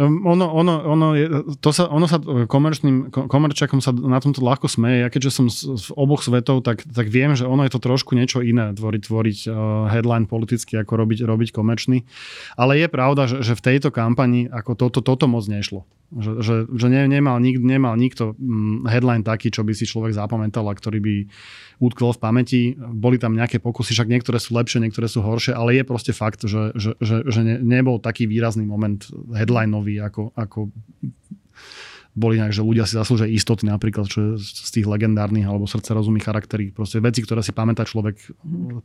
Ono, 0.00 0.48
ono, 0.48 0.74
ono, 0.88 1.06
je, 1.12 1.28
to 1.60 1.68
sa, 1.68 1.84
ono 1.84 2.08
sa 2.08 2.16
komerčným, 2.48 3.12
komerčakom 3.12 3.84
sa 3.84 3.92
na 3.92 4.24
tomto 4.24 4.40
ľahko 4.40 4.64
smeje. 4.64 5.04
Ja 5.04 5.12
keďže 5.12 5.30
som 5.36 5.46
z, 5.52 5.92
oboch 5.92 6.24
svetov, 6.24 6.64
tak, 6.64 6.80
tak 6.88 7.12
viem, 7.12 7.36
že 7.36 7.44
ono 7.44 7.68
je 7.68 7.76
to 7.76 7.84
trošku 7.84 8.16
niečo 8.16 8.40
iné 8.40 8.72
tvoriť, 8.72 9.02
tvoriť 9.04 9.38
uh, 9.52 9.92
headline 9.92 10.24
politicky, 10.24 10.80
ako 10.80 10.96
robiť, 10.96 11.28
robiť 11.28 11.48
komerčný. 11.52 12.08
Ale 12.56 12.80
je 12.80 12.88
pravda, 12.88 13.28
že, 13.28 13.44
že 13.44 13.52
v 13.52 13.64
tejto 13.68 13.92
kampani 13.92 14.48
ako 14.48 14.80
toto, 14.80 15.04
toto 15.04 15.28
moc 15.28 15.44
nešlo. 15.44 15.84
Že, 16.12 16.32
že, 16.44 16.54
že 16.68 16.86
ne, 16.92 17.08
nemal, 17.08 17.40
nik, 17.40 17.56
nemal 17.56 17.96
nikto 17.96 18.36
um, 18.36 18.84
headline 18.84 19.24
taký, 19.24 19.48
čo 19.48 19.64
by 19.64 19.72
si 19.72 19.88
človek 19.88 20.12
zapamätal 20.12 20.68
a 20.68 20.76
ktorý 20.76 21.00
by 21.00 21.14
utkvel 21.80 22.12
v 22.12 22.20
pamäti. 22.20 22.60
Boli 22.76 23.16
tam 23.16 23.32
nejaké 23.32 23.56
pokusy, 23.56 23.96
však 23.96 24.12
niektoré 24.12 24.36
sú 24.36 24.52
lepšie, 24.52 24.84
niektoré 24.84 25.08
sú 25.08 25.24
horšie, 25.24 25.56
ale 25.56 25.80
je 25.80 25.84
proste 25.88 26.12
fakt, 26.12 26.44
že, 26.44 26.76
že, 26.76 27.00
že, 27.00 27.24
že 27.24 27.40
ne, 27.40 27.56
nebol 27.64 27.96
taký 27.96 28.28
výrazný 28.28 28.68
moment 28.68 29.00
headlineový, 29.82 29.94
ako, 30.06 30.22
ako 30.38 30.58
boli 32.12 32.36
nejak, 32.36 32.52
že 32.52 32.60
ľudia 32.60 32.84
si 32.84 32.92
zaslúžia 32.92 33.24
istoty 33.24 33.64
napríklad, 33.64 34.04
čo 34.04 34.20
je 34.20 34.30
z 34.36 34.70
tých 34.80 34.86
legendárnych 34.86 35.48
alebo 35.48 35.64
srdce 35.64 35.96
rozumí 35.96 36.20
charakterí. 36.20 36.68
Proste 36.68 37.00
veci, 37.00 37.24
ktoré 37.24 37.40
si 37.40 37.56
pamätá 37.56 37.88
človek 37.88 38.20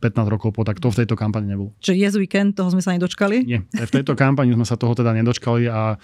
rokov 0.32 0.56
po, 0.56 0.64
tak 0.64 0.80
to 0.80 0.88
v 0.88 1.04
tejto 1.04 1.12
kampani 1.12 1.52
nebolo. 1.52 1.76
Čiže 1.84 1.96
je 1.96 2.08
weekend, 2.24 2.56
toho 2.56 2.72
sme 2.72 2.80
sa 2.80 2.96
nedočkali? 2.96 3.44
Nie, 3.44 3.68
v 3.68 3.92
tejto 3.92 4.16
kampani 4.16 4.56
sme 4.56 4.64
sa 4.64 4.80
toho 4.80 4.96
teda 4.96 5.12
nedočkali 5.12 5.68
a 5.68 6.00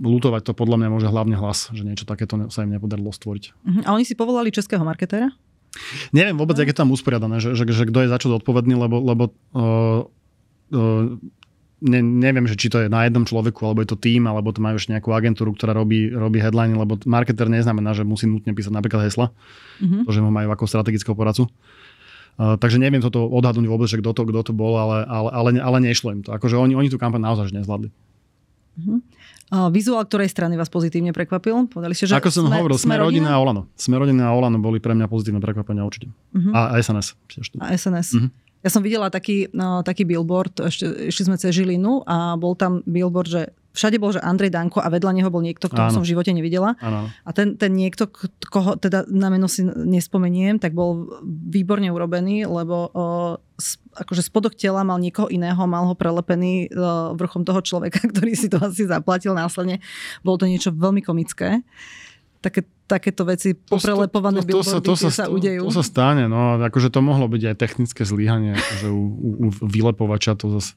lutovať 0.00 0.42
to 0.48 0.52
podľa 0.56 0.80
mňa 0.80 0.88
môže 0.88 1.08
hlavne 1.12 1.36
hlas, 1.36 1.68
že 1.76 1.84
niečo 1.84 2.08
takéto 2.08 2.40
sa 2.48 2.64
im 2.64 2.72
nepodarilo 2.72 3.12
stvoriť. 3.12 3.44
Uh-huh. 3.52 3.82
A 3.84 3.92
oni 3.92 4.08
si 4.08 4.16
povolali 4.16 4.48
českého 4.48 4.80
marketéra? 4.80 5.28
Neviem 6.16 6.36
vôbec, 6.36 6.56
no. 6.56 6.60
jak 6.64 6.72
je 6.72 6.80
tam 6.80 6.92
usporiadané, 6.96 7.44
že, 7.44 7.52
že, 7.52 7.68
že 7.68 7.84
kto 7.88 8.04
je 8.04 8.12
za 8.12 8.16
čo 8.16 8.32
zodpovedný, 8.32 8.72
lebo, 8.72 9.04
lebo 9.04 9.24
uh, 9.52 10.04
uh, 10.72 11.16
ne, 11.82 12.00
neviem, 12.00 12.46
že 12.46 12.54
či 12.54 12.70
to 12.70 12.78
je 12.78 12.88
na 12.88 13.04
jednom 13.04 13.26
človeku, 13.26 13.58
alebo 13.66 13.82
je 13.82 13.90
to 13.90 13.98
tým, 13.98 14.30
alebo 14.30 14.54
to 14.54 14.62
majú 14.62 14.78
ešte 14.78 14.94
nejakú 14.94 15.10
agentúru, 15.10 15.50
ktorá 15.52 15.74
robí, 15.74 16.08
robí 16.08 16.38
headline, 16.38 16.78
lebo 16.78 16.96
marketer 17.04 17.50
neznamená, 17.50 17.92
že 17.92 18.06
musí 18.06 18.30
nutne 18.30 18.54
písať 18.54 18.70
napríklad 18.70 19.10
hesla, 19.10 19.34
mm-hmm. 19.82 20.06
to, 20.06 20.10
že 20.14 20.22
ho 20.22 20.30
majú 20.30 20.48
ako 20.54 20.64
strategického 20.70 21.18
poradcu. 21.18 21.50
Uh, 22.40 22.56
takže 22.56 22.80
neviem 22.80 23.04
toto 23.04 23.28
odhadnúť 23.28 23.68
vôbec, 23.68 23.90
že 23.90 24.00
kto 24.00 24.16
to, 24.16 24.22
kto 24.24 24.40
to 24.40 24.52
bol, 24.56 24.78
ale, 24.80 25.04
ale, 25.04 25.28
ale, 25.34 25.48
ale 25.60 25.78
nešlo 25.84 26.16
im 26.16 26.24
to. 26.24 26.32
Akože 26.32 26.56
oni, 26.56 26.72
oni 26.72 26.88
tú 26.88 26.96
kampaň 26.96 27.20
naozaj 27.20 27.52
nezvládli. 27.52 27.92
Mm-hmm. 28.72 28.98
Vizuál 29.52 30.08
ktorej 30.08 30.32
strany 30.32 30.56
vás 30.56 30.72
pozitívne 30.72 31.12
prekvapil? 31.12 31.68
Povedali 31.68 31.92
ste, 31.92 32.08
že 32.08 32.16
Ako 32.16 32.32
som 32.32 32.48
sme, 32.48 32.56
hovoril, 32.56 32.80
sme, 32.80 32.96
rodina 32.96 33.36
a 33.36 33.38
Olano. 33.38 33.68
Sme 33.76 34.00
rodina 34.00 34.24
a 34.24 34.32
Olano 34.32 34.56
boli 34.56 34.80
pre 34.80 34.96
mňa 34.96 35.12
pozitívne 35.12 35.44
prekvapenia 35.44 35.84
určite. 35.84 36.08
Uh-huh. 36.08 36.56
A, 36.56 36.72
a 36.72 36.80
SNS. 36.80 37.12
A 37.60 37.76
SNS. 37.76 38.08
Uh-huh. 38.16 38.32
Ja 38.62 38.70
som 38.70 38.82
videla 38.82 39.10
taký, 39.10 39.50
no, 39.50 39.82
taký 39.82 40.06
billboard, 40.06 40.62
ešte, 40.70 41.10
ešte 41.10 41.26
sme 41.26 41.36
cez 41.36 41.50
Žilinu 41.50 42.06
a 42.06 42.38
bol 42.38 42.54
tam 42.54 42.86
billboard, 42.86 43.28
že 43.28 43.42
všade 43.72 43.96
bol, 43.96 44.12
že 44.12 44.20
Andrej 44.20 44.52
Danko 44.52 44.84
a 44.84 44.92
vedľa 44.92 45.12
neho 45.16 45.32
bol 45.32 45.40
niekto, 45.40 45.66
ktorého 45.66 45.90
som 45.90 46.04
v 46.04 46.12
živote 46.12 46.30
nevidela. 46.30 46.76
Áno. 46.78 47.08
A 47.08 47.30
ten, 47.32 47.56
ten 47.56 47.72
niekto, 47.72 48.06
koho 48.52 48.76
teda 48.76 49.08
na 49.08 49.32
meno 49.32 49.48
si 49.48 49.64
nespomeniem, 49.64 50.60
tak 50.60 50.76
bol 50.76 51.08
výborne 51.24 51.88
urobený, 51.88 52.44
lebo 52.44 52.92
o, 52.92 53.04
akože 53.96 54.22
spodok 54.28 54.54
tela 54.54 54.84
mal 54.84 55.00
niekoho 55.00 55.32
iného, 55.32 55.58
mal 55.64 55.88
ho 55.88 55.96
prelepený 55.96 56.68
o, 56.68 57.16
vrchom 57.16 57.48
toho 57.48 57.64
človeka, 57.64 58.04
ktorý 58.12 58.32
si 58.36 58.52
to 58.52 58.60
asi 58.60 58.84
zaplatil 58.84 59.32
následne. 59.32 59.80
Bolo 60.20 60.44
to 60.44 60.46
niečo 60.46 60.70
veľmi 60.70 61.00
komické. 61.00 61.64
Také, 62.42 62.66
takéto 62.90 63.22
veci 63.22 63.54
poprelepované 63.54 64.42
to, 64.42 64.58
to, 64.58 64.58
to, 64.58 64.58
to, 64.58 64.66
sa, 64.66 64.78
to 64.82 64.94
sa, 64.98 65.10
sa 65.14 65.24
udejú. 65.30 65.62
To, 65.62 65.70
to 65.70 65.78
sa 65.78 65.84
stane, 65.86 66.26
no 66.26 66.58
akože 66.58 66.90
to 66.90 66.98
mohlo 66.98 67.30
byť 67.30 67.54
aj 67.54 67.56
technické 67.56 68.02
zlyhanie, 68.02 68.58
akože 68.58 68.88
u, 68.90 69.02
u, 69.06 69.30
u 69.38 69.48
vylepovača 69.62 70.34
to 70.34 70.58
zase 70.58 70.74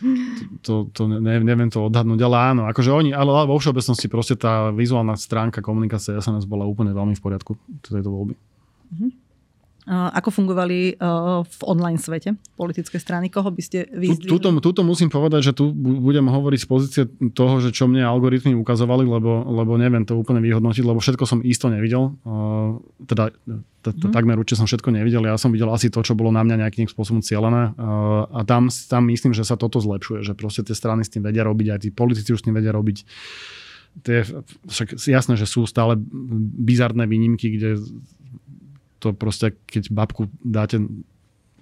to, 0.66 0.90
to 0.90 1.02
ne, 1.06 1.38
neviem 1.44 1.70
to 1.70 1.86
odhadnúť, 1.86 2.20
ale 2.26 2.36
áno, 2.56 2.62
akože 2.66 2.90
oni, 2.90 3.10
ale, 3.14 3.30
ale 3.30 3.46
vo 3.46 3.60
všeobecnosti 3.60 4.06
proste 4.10 4.34
tá 4.34 4.74
vizuálna 4.74 5.14
stránka 5.14 5.62
komunikácie 5.62 6.18
SNS 6.18 6.48
bola 6.48 6.66
úplne 6.66 6.90
veľmi 6.90 7.14
v 7.14 7.22
poriadku 7.22 7.54
tejto 7.84 8.10
voľby. 8.10 8.34
Mm-hmm. 8.34 9.10
Ako 9.90 10.30
fungovali 10.30 10.94
v 11.42 11.60
online 11.66 11.98
svete 11.98 12.38
politické 12.54 13.02
strany? 13.02 13.26
Koho 13.26 13.50
by 13.50 13.62
ste 13.62 13.90
vyzdvihli? 13.90 14.30
Tuto, 14.30 14.54
tuto 14.62 14.86
musím 14.86 15.10
povedať, 15.10 15.50
že 15.50 15.52
tu 15.58 15.74
budem 15.74 16.22
hovoriť 16.22 16.60
z 16.62 16.68
pozície 16.70 17.02
toho, 17.34 17.58
že 17.58 17.74
čo 17.74 17.90
mne 17.90 18.06
algoritmy 18.06 18.54
ukazovali, 18.54 19.02
lebo, 19.02 19.42
lebo 19.42 19.74
neviem 19.74 20.06
to 20.06 20.14
úplne 20.14 20.38
vyhodnotiť, 20.38 20.86
lebo 20.86 21.02
všetko 21.02 21.24
som 21.26 21.42
isto 21.42 21.66
nevidel. 21.66 22.14
Teda 23.10 23.34
mhm. 23.82 24.14
takmer 24.14 24.38
určite 24.38 24.62
som 24.62 24.70
všetko 24.70 24.94
nevidel. 24.94 25.26
Ja 25.26 25.34
som 25.34 25.50
videl 25.50 25.66
asi 25.74 25.90
to, 25.90 25.98
čo 26.06 26.14
bolo 26.14 26.30
na 26.30 26.46
mňa 26.46 26.62
nejakým 26.62 26.86
spôsobom 26.86 27.18
cieľené. 27.18 27.74
A 28.30 28.40
tam, 28.46 28.70
tam 28.70 29.02
myslím, 29.10 29.34
že 29.34 29.42
sa 29.42 29.58
toto 29.58 29.82
zlepšuje, 29.82 30.22
že 30.22 30.38
proste 30.38 30.62
tie 30.62 30.78
strany 30.78 31.02
s 31.02 31.10
tým 31.10 31.26
vedia 31.26 31.42
robiť, 31.42 31.66
aj 31.74 31.80
tí 31.82 31.88
politici 31.90 32.30
už 32.30 32.38
s 32.38 32.46
tým 32.46 32.54
vedia 32.54 32.70
robiť 32.70 33.02
tie, 34.00 34.24
však 34.72 34.96
jasné, 34.96 35.36
že 35.36 35.44
sú 35.44 35.68
stále 35.68 36.00
bizarné 36.56 37.04
výnimky, 37.04 37.60
kde 37.60 37.76
to 39.02 39.10
proste, 39.10 39.58
keď 39.66 39.90
babku 39.90 40.30
dáte 40.46 40.78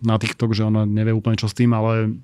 na 0.04 0.20
TikTok, 0.20 0.52
že 0.52 0.68
ona 0.68 0.84
nevie 0.84 1.16
úplne 1.16 1.40
čo 1.40 1.48
s 1.48 1.56
tým, 1.56 1.72
ale 1.72 2.20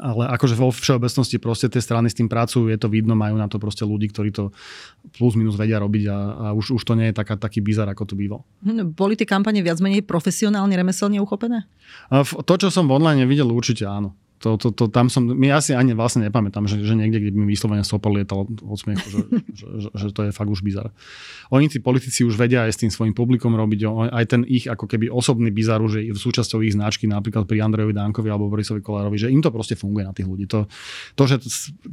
ale 0.00 0.24
akože 0.32 0.56
vo 0.56 0.72
všeobecnosti 0.72 1.36
proste 1.36 1.68
tie 1.68 1.82
strany 1.82 2.08
s 2.08 2.16
tým 2.16 2.26
pracujú, 2.26 2.72
je 2.72 2.78
to 2.80 2.88
vidno, 2.88 3.12
majú 3.12 3.36
na 3.36 3.46
to 3.46 3.60
proste 3.60 3.84
ľudí, 3.84 4.10
ktorí 4.10 4.32
to 4.32 4.50
plus 5.14 5.36
minus 5.36 5.60
vedia 5.60 5.78
robiť 5.78 6.04
a, 6.08 6.16
a 6.16 6.46
už, 6.56 6.80
už 6.80 6.82
to 6.82 6.96
nie 6.96 7.12
je 7.12 7.14
taká, 7.14 7.36
taký 7.36 7.60
bizar, 7.60 7.86
ako 7.92 8.08
to 8.08 8.14
býval. 8.16 8.42
Hm, 8.64 8.96
boli 8.96 9.14
tie 9.14 9.28
kampane 9.28 9.60
viac 9.60 9.78
menej 9.84 10.02
profesionálne, 10.02 10.72
remeselne 10.72 11.20
uchopené? 11.20 11.68
A 12.08 12.24
to, 12.24 12.54
čo 12.56 12.72
som 12.72 12.88
v 12.88 12.96
online 12.96 13.28
videl, 13.28 13.52
určite 13.52 13.84
áno. 13.84 14.16
To, 14.42 14.60
to, 14.60 14.74
to, 14.74 14.90
tam 14.92 15.08
som, 15.08 15.24
my 15.24 15.54
asi 15.54 15.72
ani 15.72 15.96
vlastne 15.96 16.26
nepamätám, 16.28 16.68
že, 16.68 16.82
že 16.82 16.92
niekde, 16.98 17.22
kde 17.22 17.30
by 17.32 17.38
mi 17.44 17.48
vyslovene 17.54 17.86
sopor 17.86 18.12
lietal 18.12 18.44
od 18.44 18.78
smiechu, 18.78 19.06
že, 19.08 19.20
že, 19.58 19.66
že, 19.86 19.88
že, 19.94 20.06
to 20.12 20.20
je 20.28 20.30
fakt 20.34 20.50
už 20.50 20.60
bizar. 20.60 20.92
Oni 21.48 21.70
tí 21.70 21.80
politici 21.80 22.26
už 22.26 22.36
vedia 22.36 22.68
aj 22.68 22.76
s 22.76 22.78
tým 22.84 22.90
svojim 22.92 23.14
publikom 23.16 23.56
robiť, 23.56 24.10
aj 24.12 24.24
ten 24.28 24.42
ich 24.44 24.68
ako 24.68 24.84
keby 24.84 25.08
osobný 25.08 25.48
bizar 25.48 25.80
už 25.80 26.02
je 26.02 26.12
v 26.12 26.18
súčasťou 26.18 26.60
ich 26.60 26.76
značky, 26.76 27.08
napríklad 27.08 27.48
pri 27.48 27.64
Andrejovi 27.64 27.96
Dankovi 27.96 28.28
alebo 28.28 28.52
Borisovi 28.52 28.84
Kolárovi, 28.84 29.16
že 29.16 29.32
im 29.32 29.40
to 29.40 29.48
proste 29.48 29.78
funguje 29.80 30.04
na 30.04 30.12
tých 30.12 30.28
ľudí. 30.28 30.44
To, 30.50 30.68
to 31.16 31.22
že 31.24 31.36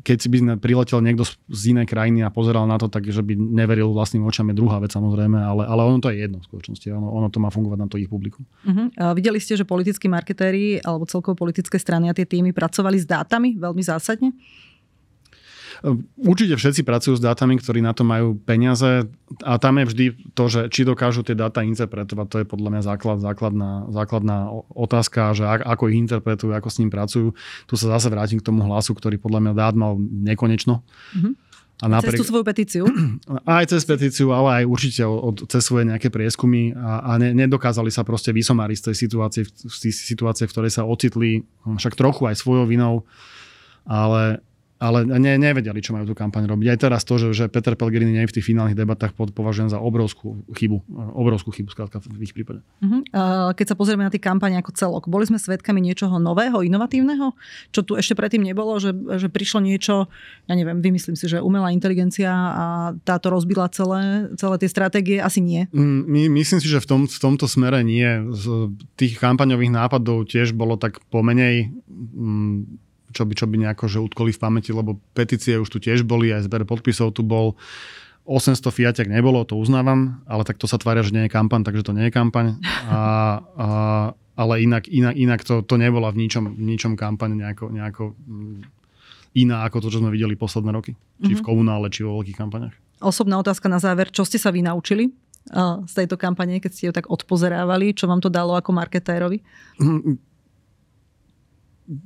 keď 0.04 0.20
by 0.28 0.38
priletel 0.60 1.00
niekto 1.00 1.24
z 1.48 1.64
inej 1.72 1.88
krajiny 1.88 2.26
a 2.26 2.34
pozeral 2.34 2.68
na 2.68 2.76
to, 2.76 2.92
tak 2.92 3.08
že 3.08 3.24
by 3.24 3.38
neveril 3.38 3.96
vlastným 3.96 4.28
očam 4.28 4.52
je 4.52 4.56
druhá 4.60 4.82
vec 4.84 4.92
samozrejme, 4.92 5.40
ale, 5.40 5.64
ale 5.64 5.82
ono 5.88 6.04
to 6.04 6.12
je 6.12 6.24
jedno 6.24 6.44
v 6.44 6.48
skutočnosti. 6.52 6.88
Ono, 6.92 7.08
ono 7.16 7.28
to 7.32 7.40
má 7.40 7.48
fungovať 7.48 7.80
na 7.80 7.88
to 7.88 7.96
ich 7.96 8.12
publikum. 8.12 8.44
Uh-huh. 8.68 8.88
Videli 9.16 9.40
ste, 9.40 9.56
že 9.56 9.64
politickí 9.64 10.12
marketéri 10.12 10.84
alebo 10.84 11.08
celkovo 11.08 11.38
politické 11.38 11.80
strany 11.80 12.12
a 12.12 12.14
tie 12.16 12.28
týmy 12.32 12.56
pracovali 12.56 12.96
s 12.96 13.04
dátami 13.04 13.60
veľmi 13.60 13.84
zásadne? 13.84 14.32
Určite 16.14 16.62
všetci 16.62 16.86
pracujú 16.86 17.18
s 17.18 17.26
dátami, 17.26 17.58
ktorí 17.58 17.82
na 17.82 17.90
to 17.90 18.06
majú 18.06 18.38
peniaze 18.38 19.10
a 19.42 19.58
tam 19.58 19.82
je 19.82 19.86
vždy 19.90 20.06
to, 20.38 20.46
že 20.46 20.62
či 20.70 20.86
dokážu 20.86 21.26
tie 21.26 21.34
dáta 21.34 21.66
interpretovať, 21.66 22.28
to 22.30 22.38
je 22.38 22.46
podľa 22.46 22.70
mňa 22.70 22.82
základ, 22.86 23.18
základná, 23.18 23.90
základná 23.90 24.54
otázka, 24.78 25.34
že 25.34 25.42
ako 25.42 25.90
ich 25.90 25.98
interpretujú, 25.98 26.54
ako 26.54 26.70
s 26.70 26.80
ním 26.86 26.94
pracujú. 26.94 27.34
Tu 27.66 27.74
sa 27.82 27.98
zase 27.98 28.14
vrátim 28.14 28.38
k 28.38 28.46
tomu 28.46 28.62
hlasu, 28.62 28.94
ktorý 28.94 29.18
podľa 29.18 29.42
mňa 29.42 29.54
dát 29.58 29.74
mal 29.74 29.98
nekonečno. 29.98 30.86
Mm-hmm. 31.18 31.34
A 31.82 31.86
napriek... 31.90 32.14
Cez 32.14 32.22
tú 32.22 32.30
svoju 32.30 32.46
petíciu? 32.46 32.84
Aj 33.50 33.66
cez 33.66 33.82
petíciu, 33.90 34.30
ale 34.30 34.62
aj 34.62 34.64
určite 34.70 35.02
od, 35.02 35.50
cez 35.50 35.66
svoje 35.66 35.90
nejaké 35.90 36.14
prieskumy 36.14 36.78
a, 36.78 37.02
a 37.02 37.12
ne, 37.18 37.34
nedokázali 37.34 37.90
sa 37.90 38.06
proste 38.06 38.30
vysomáriť 38.30 38.78
z 38.78 38.84
tej 38.86 38.96
situácie, 39.08 39.44
z 39.50 39.78
tej 39.82 39.92
situácie, 39.94 40.46
v 40.46 40.54
ktorej 40.54 40.72
sa 40.78 40.86
ocitli, 40.86 41.42
však 41.66 41.98
trochu 41.98 42.30
aj 42.30 42.38
svojou 42.38 42.70
vinou, 42.70 43.10
ale 43.90 44.46
ale 44.82 45.06
ne, 45.06 45.38
nevedeli, 45.38 45.78
čo 45.78 45.94
majú 45.94 46.10
tú 46.10 46.18
kampaň 46.18 46.50
robiť. 46.50 46.74
Aj 46.74 46.80
teraz 46.90 47.06
to, 47.06 47.22
že, 47.22 47.38
že 47.38 47.46
Peter 47.54 47.78
Pellegrini 47.78 48.18
nie 48.18 48.26
je 48.26 48.34
v 48.34 48.36
tých 48.42 48.50
finálnych 48.50 48.74
debatách, 48.74 49.14
považujem 49.14 49.70
za 49.70 49.78
obrovskú 49.78 50.42
chybu. 50.58 50.82
Obrovskú 51.14 51.54
chybu, 51.54 51.70
skrátka 51.70 52.02
v 52.02 52.26
ich 52.26 52.34
prípade. 52.34 52.66
Uh-huh. 52.82 53.06
Keď 53.54 53.66
sa 53.70 53.76
pozrieme 53.78 54.02
na 54.02 54.10
tie 54.10 54.18
kampane 54.18 54.58
ako 54.58 54.74
celok, 54.74 55.06
boli 55.06 55.30
sme 55.30 55.38
svedkami 55.38 55.86
niečoho 55.86 56.18
nového, 56.18 56.66
inovatívneho, 56.66 57.38
čo 57.70 57.86
tu 57.86 57.94
ešte 57.94 58.18
predtým 58.18 58.42
nebolo, 58.42 58.82
že, 58.82 58.98
že 59.22 59.30
prišlo 59.30 59.62
niečo, 59.62 60.10
ja 60.50 60.54
neviem, 60.58 60.82
vymyslím 60.82 61.14
si, 61.14 61.30
že 61.30 61.46
umelá 61.46 61.70
inteligencia 61.70 62.34
a 62.34 62.66
táto 63.06 63.30
rozbila 63.30 63.70
celé, 63.70 64.34
celé 64.42 64.56
tie 64.58 64.70
stratégie, 64.74 65.18
asi 65.22 65.46
nie. 65.46 65.70
Mm, 65.70 66.10
my, 66.10 66.22
myslím 66.42 66.58
si, 66.58 66.66
že 66.66 66.82
v, 66.82 66.88
tom, 66.90 67.02
v 67.06 67.20
tomto 67.22 67.46
smere 67.46 67.86
nie. 67.86 68.34
Z 68.34 68.74
tých 68.98 69.22
kampaňových 69.22 69.70
nápadov 69.70 70.26
tiež 70.26 70.58
bolo 70.58 70.74
tak 70.74 70.98
pomenej 71.14 71.70
mm, 71.70 72.90
čo 73.12 73.24
by, 73.28 73.34
čo 73.36 73.46
by 73.48 73.56
nejako 73.68 73.86
že 73.88 74.00
utkoli 74.00 74.32
v 74.32 74.42
pamäti, 74.42 74.72
lebo 74.72 74.98
petície 75.14 75.60
už 75.60 75.70
tu 75.70 75.78
tiež 75.78 76.08
boli, 76.08 76.32
aj 76.32 76.48
zber 76.48 76.64
podpisov 76.66 77.14
tu 77.16 77.22
bol. 77.22 77.60
800 78.26 78.62
fiatek 78.70 79.08
nebolo, 79.10 79.42
to 79.44 79.58
uznávam, 79.58 80.22
ale 80.30 80.46
tak 80.46 80.62
to 80.62 80.70
sa 80.70 80.78
tvária, 80.78 81.02
že 81.02 81.12
nie 81.12 81.26
je 81.26 81.34
kampaň, 81.34 81.66
takže 81.66 81.82
to 81.82 81.92
nie 81.92 82.08
je 82.08 82.14
kampaň. 82.14 82.54
A, 82.86 83.42
a, 83.58 83.68
ale 84.38 84.54
inak, 84.62 84.86
inak, 84.88 85.18
inak 85.18 85.42
to, 85.42 85.66
to 85.66 85.76
nebola 85.76 86.14
v 86.14 86.26
ničom, 86.26 86.54
v 86.54 86.64
ničom 86.64 86.94
kampaň 86.94 87.34
nejako, 87.34 87.74
nejako 87.74 88.04
mm, 88.14 88.62
iná 89.42 89.66
ako 89.66 89.78
to, 89.82 89.88
čo 89.90 90.00
sme 90.06 90.14
videli 90.14 90.38
posledné 90.38 90.70
roky. 90.70 90.94
Či 90.94 91.34
mm-hmm. 91.34 91.38
v 91.38 91.42
mhm. 91.42 91.48
komunále, 91.50 91.86
či 91.90 92.06
vo 92.06 92.22
veľkých 92.22 92.38
kampaniach. 92.38 92.76
Osobná 93.02 93.42
otázka 93.42 93.66
na 93.66 93.82
záver. 93.82 94.14
Čo 94.14 94.22
ste 94.22 94.38
sa 94.38 94.54
vy 94.54 94.62
naučili 94.62 95.10
z 95.90 95.94
tejto 95.98 96.22
kampane, 96.22 96.62
keď 96.62 96.72
ste 96.72 96.86
ju 96.90 96.94
tak 96.94 97.10
odpozerávali? 97.10 97.98
Čo 97.98 98.06
vám 98.06 98.22
to 98.22 98.30
dalo 98.30 98.54
ako 98.54 98.78
marketérovi? 98.78 99.42
Mm, 99.82 100.22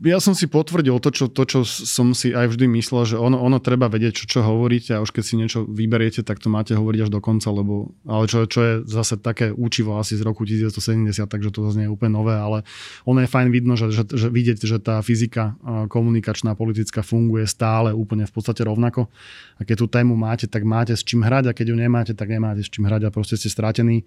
ja 0.02 0.17
som 0.17 0.34
si 0.34 0.50
potvrdil 0.50 0.98
to 0.98 1.13
čo, 1.13 1.26
to, 1.30 1.45
čo 1.45 1.62
som 1.62 2.17
si 2.17 2.34
aj 2.34 2.50
vždy 2.50 2.65
myslel, 2.82 3.06
že 3.06 3.17
ono, 3.21 3.38
ono 3.38 3.62
treba 3.62 3.86
vedieť, 3.86 4.26
čo, 4.26 4.26
čo 4.26 4.39
hovoríte 4.41 4.98
a 4.98 5.04
už 5.06 5.13
keď 5.13 5.24
si 5.24 5.38
niečo 5.38 5.62
vyberiete, 5.62 6.26
tak 6.26 6.41
to 6.41 6.50
máte 6.50 6.74
hovoriť 6.74 7.06
až 7.06 7.10
do 7.13 7.21
konca, 7.21 7.54
lebo, 7.54 7.93
ale 8.10 8.26
čo, 8.26 8.50
čo 8.50 8.60
je 8.65 8.74
zase 8.89 9.21
také 9.21 9.54
účivo 9.54 10.02
asi 10.02 10.17
z 10.17 10.26
roku 10.26 10.41
1970, 10.41 11.30
takže 11.30 11.54
to 11.54 11.69
zase 11.69 11.78
nie 11.78 11.86
je 11.86 11.93
úplne 11.93 12.17
nové, 12.17 12.34
ale 12.34 12.65
ono 13.06 13.21
je 13.21 13.30
fajn 13.30 13.48
vidno, 13.54 13.78
že, 13.78 13.93
že, 13.93 14.10
že 14.10 14.28
vidieť, 14.34 14.58
že 14.65 14.82
tá 14.82 14.98
fyzika 15.06 15.54
komunikačná, 15.86 16.58
politická 16.58 17.06
funguje 17.06 17.45
stále 17.45 17.93
úplne 17.93 18.26
v 18.26 18.34
podstate 18.34 18.65
rovnako. 18.65 19.06
A 19.62 19.69
keď 19.69 19.86
tú 19.86 19.88
tému 19.88 20.17
máte, 20.17 20.50
tak 20.50 20.65
máte 20.65 20.98
s 20.98 21.06
čím 21.06 21.21
hrať 21.21 21.54
a 21.54 21.56
keď 21.56 21.71
ju 21.71 21.78
nemáte, 21.78 22.17
tak 22.17 22.34
nemáte 22.34 22.65
s 22.65 22.74
čím 22.74 22.89
hrať 22.89 23.06
a 23.06 23.13
proste 23.13 23.38
ste 23.38 23.54
stratení 23.54 24.02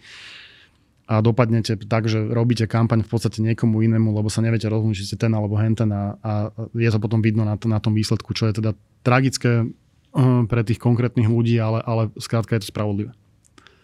a 1.09 1.25
dopadnete 1.25 1.81
tak, 1.89 2.05
že 2.05 2.21
robíte 2.21 2.69
kampaň 2.69 3.01
v 3.01 3.09
podstate 3.09 3.41
niekomu 3.41 3.81
inému, 3.81 4.13
lebo 4.13 4.29
sa 4.29 4.45
neviete 4.45 4.69
rozhodnúť, 4.69 5.01
či 5.01 5.09
ste 5.09 5.17
ten 5.17 5.33
alebo 5.33 5.57
henten 5.57 5.89
a, 5.89 6.21
a 6.21 6.33
je 6.77 6.91
to 6.93 7.01
potom 7.01 7.25
vidno 7.25 7.49
na, 7.49 7.57
na 7.57 7.81
tom 7.81 7.97
výsledku, 7.97 8.37
čo 8.37 8.53
je 8.53 8.61
teda 8.61 8.77
tragické 9.01 9.65
uh, 9.65 10.45
pre 10.45 10.61
tých 10.69 10.77
konkrétnych 10.77 11.25
ľudí, 11.25 11.57
ale, 11.57 11.81
ale 11.81 12.13
skrátka 12.21 12.61
je 12.61 12.69
to 12.69 12.73
spravodlivé. 12.77 13.17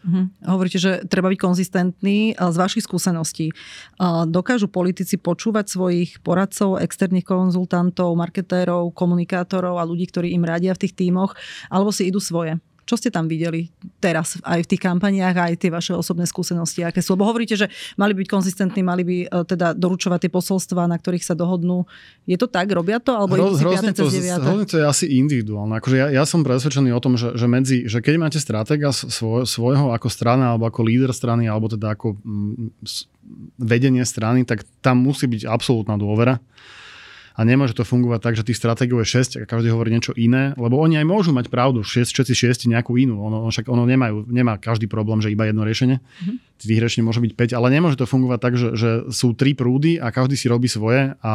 Uh-huh. 0.04 0.28
Hovoríte, 0.44 0.76
že 0.76 1.00
treba 1.08 1.32
byť 1.32 1.40
konzistentný. 1.40 2.36
Z 2.36 2.56
vašich 2.60 2.84
skúseností 2.84 3.56
dokážu 4.28 4.68
politici 4.68 5.16
počúvať 5.16 5.72
svojich 5.72 6.20
poradcov, 6.20 6.76
externých 6.76 7.24
konzultantov, 7.24 8.12
marketérov, 8.12 8.92
komunikátorov 8.92 9.80
a 9.80 9.88
ľudí, 9.88 10.04
ktorí 10.12 10.36
im 10.36 10.44
radia 10.44 10.76
v 10.76 10.84
tých 10.84 10.92
tímoch, 10.92 11.32
alebo 11.72 11.88
si 11.88 12.12
idú 12.12 12.20
svoje? 12.20 12.60
Čo 12.84 13.00
ste 13.00 13.08
tam 13.08 13.24
videli 13.24 13.72
teraz 13.96 14.36
aj 14.44 14.64
v 14.64 14.70
tých 14.76 14.82
kampaniách, 14.84 15.36
aj 15.36 15.54
tie 15.56 15.72
vaše 15.72 15.96
osobné 15.96 16.28
skúsenosti, 16.28 16.84
aké 16.84 17.00
sú? 17.00 17.16
Lebo 17.16 17.24
hovoríte, 17.24 17.56
že 17.56 17.72
mali 17.96 18.12
byť 18.12 18.26
konzistentní, 18.28 18.84
mali 18.84 19.02
by 19.02 19.16
e, 19.24 19.28
teda 19.48 19.72
doručovať 19.72 20.28
tie 20.28 20.32
posolstva, 20.32 20.84
na 20.84 21.00
ktorých 21.00 21.24
sa 21.24 21.32
dohodnú. 21.32 21.88
Je 22.28 22.36
to 22.36 22.44
tak? 22.44 22.68
Robia 22.68 23.00
to? 23.00 23.16
Alebo 23.16 23.40
Hro, 23.40 23.56
si 23.56 23.64
to, 23.64 23.72
hrozne 23.72 24.66
to 24.68 24.76
je 24.80 24.84
asi 24.84 25.06
individuálne. 25.16 25.80
Akože 25.80 25.96
ja, 25.96 26.08
ja 26.12 26.24
som 26.28 26.44
presvedčený 26.44 26.92
o 26.92 27.00
tom, 27.00 27.16
že, 27.16 27.32
že, 27.34 27.48
medzi, 27.48 27.88
že 27.88 28.04
keď 28.04 28.14
máte 28.20 28.38
stratega 28.38 28.92
svoj, 28.92 29.48
svojho 29.48 29.96
ako 29.96 30.08
strana, 30.12 30.52
alebo 30.52 30.68
ako 30.68 30.84
líder 30.84 31.10
strany, 31.16 31.48
alebo 31.48 31.72
teda 31.72 31.96
ako 31.96 32.20
mm, 32.20 32.68
vedenie 33.56 34.04
strany, 34.04 34.44
tak 34.44 34.62
tam 34.84 35.00
musí 35.00 35.24
byť 35.24 35.48
absolútna 35.48 35.96
dôvera 35.96 36.36
a 37.34 37.40
nemôže 37.42 37.74
to 37.74 37.82
fungovať 37.82 38.20
tak, 38.22 38.34
že 38.38 38.46
tých 38.46 38.62
stratégií 38.62 38.94
je 39.02 39.42
6 39.42 39.42
a 39.42 39.50
každý 39.50 39.74
hovorí 39.74 39.90
niečo 39.90 40.14
iné, 40.14 40.54
lebo 40.54 40.78
oni 40.78 41.02
aj 41.02 41.06
môžu 41.06 41.30
mať 41.34 41.50
pravdu, 41.50 41.82
6, 41.82 42.14
všetci 42.14 42.34
6 42.70 42.70
nejakú 42.70 42.94
inú. 42.94 43.18
Ono, 43.26 43.50
však 43.50 43.66
ono 43.66 43.82
nemajú, 43.82 44.30
nemá 44.30 44.54
každý 44.54 44.86
problém, 44.86 45.18
že 45.18 45.34
iba 45.34 45.50
jedno 45.50 45.66
riešenie. 45.66 45.98
Mm-hmm. 45.98 46.36
Tých 46.62 46.80
riešení 46.80 47.02
môže 47.02 47.18
byť 47.18 47.34
5, 47.34 47.58
ale 47.58 47.74
nemôže 47.74 47.98
to 47.98 48.06
fungovať 48.06 48.38
tak, 48.38 48.54
že, 48.54 48.68
že 48.78 48.90
sú 49.10 49.34
tri 49.34 49.58
prúdy 49.58 49.98
a 49.98 50.14
každý 50.14 50.38
si 50.38 50.46
robí 50.46 50.70
svoje 50.70 51.18
a 51.20 51.34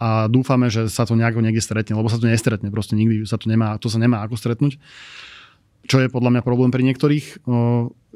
a 0.00 0.32
dúfame, 0.32 0.72
že 0.72 0.88
sa 0.88 1.04
to 1.04 1.12
nejako 1.12 1.44
niekde 1.44 1.60
stretne, 1.60 1.92
lebo 1.92 2.08
sa 2.08 2.16
to 2.16 2.24
nestretne, 2.24 2.72
proste 2.72 2.96
nikdy 2.96 3.28
sa 3.28 3.36
to 3.36 3.52
nemá, 3.52 3.76
to 3.76 3.92
sa 3.92 4.00
nemá 4.00 4.24
ako 4.24 4.32
stretnúť 4.40 4.80
čo 5.90 5.98
je 5.98 6.06
podľa 6.06 6.38
mňa 6.38 6.42
problém 6.46 6.70
pri 6.70 6.86
niektorých 6.86 7.42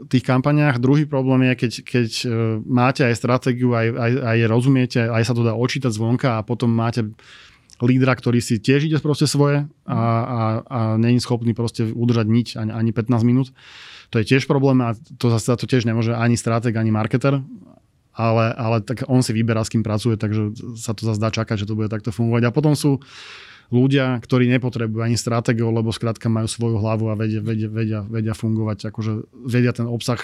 tých 0.07 0.25
kampaniách. 0.27 0.79
Druhý 0.79 1.07
problém 1.07 1.51
je, 1.51 1.55
keď, 1.55 1.73
keď 1.87 2.11
e, 2.11 2.27
máte 2.67 3.03
aj 3.07 3.15
stratégiu, 3.15 3.75
aj, 3.75 3.95
aj, 3.95 4.13
aj 4.27 4.39
rozumiete, 4.51 5.01
aj 5.07 5.23
sa 5.23 5.35
to 5.35 5.47
dá 5.47 5.55
očítať 5.55 5.95
zvonka 5.95 6.39
a 6.39 6.47
potom 6.47 6.71
máte 6.71 7.15
lídra, 7.79 8.15
ktorý 8.15 8.39
si 8.43 8.59
tiež 8.59 8.87
ide 8.87 8.99
proste 9.03 9.27
svoje 9.27 9.67
a, 9.87 9.95
a, 9.95 10.41
a 10.67 10.79
není 10.99 11.19
schopný 11.19 11.55
proste 11.55 11.87
udržať 11.87 12.27
nič 12.27 12.49
ani, 12.59 12.71
ani 12.71 12.91
15 12.95 13.23
minút. 13.27 13.49
To 14.11 14.23
je 14.23 14.27
tiež 14.27 14.47
problém 14.47 14.79
a 14.83 14.95
to 15.19 15.31
zase 15.31 15.51
to 15.59 15.67
tiež 15.67 15.87
nemôže 15.87 16.15
ani 16.15 16.39
stratég, 16.39 16.75
ani 16.79 16.95
marketer, 16.95 17.43
ale, 18.15 18.45
ale 18.55 18.77
tak 18.83 19.07
on 19.11 19.23
si 19.27 19.35
vyberá, 19.35 19.67
s 19.67 19.71
kým 19.75 19.83
pracuje, 19.83 20.15
takže 20.15 20.55
sa 20.79 20.95
to 20.95 21.07
zase 21.07 21.19
dá 21.19 21.35
čakať, 21.35 21.67
že 21.67 21.69
to 21.69 21.75
bude 21.75 21.91
takto 21.91 22.15
fungovať. 22.15 22.43
A 22.47 22.55
potom 22.55 22.79
sú 22.79 23.03
ľudia, 23.75 24.23
ktorí 24.23 24.47
nepotrebujú 24.55 25.03
ani 25.03 25.19
stratégiu, 25.19 25.75
lebo 25.75 25.91
skrátka 25.91 26.31
majú 26.31 26.47
svoju 26.47 26.79
hlavu 26.79 27.11
a 27.11 27.19
vedia, 27.19 27.43
vedia, 27.43 27.67
vedia, 27.67 28.01
vedia 28.07 28.35
fungovať, 28.39 28.95
akože 28.95 29.27
vedia 29.35 29.75
ten 29.75 29.91
obsah 29.91 30.23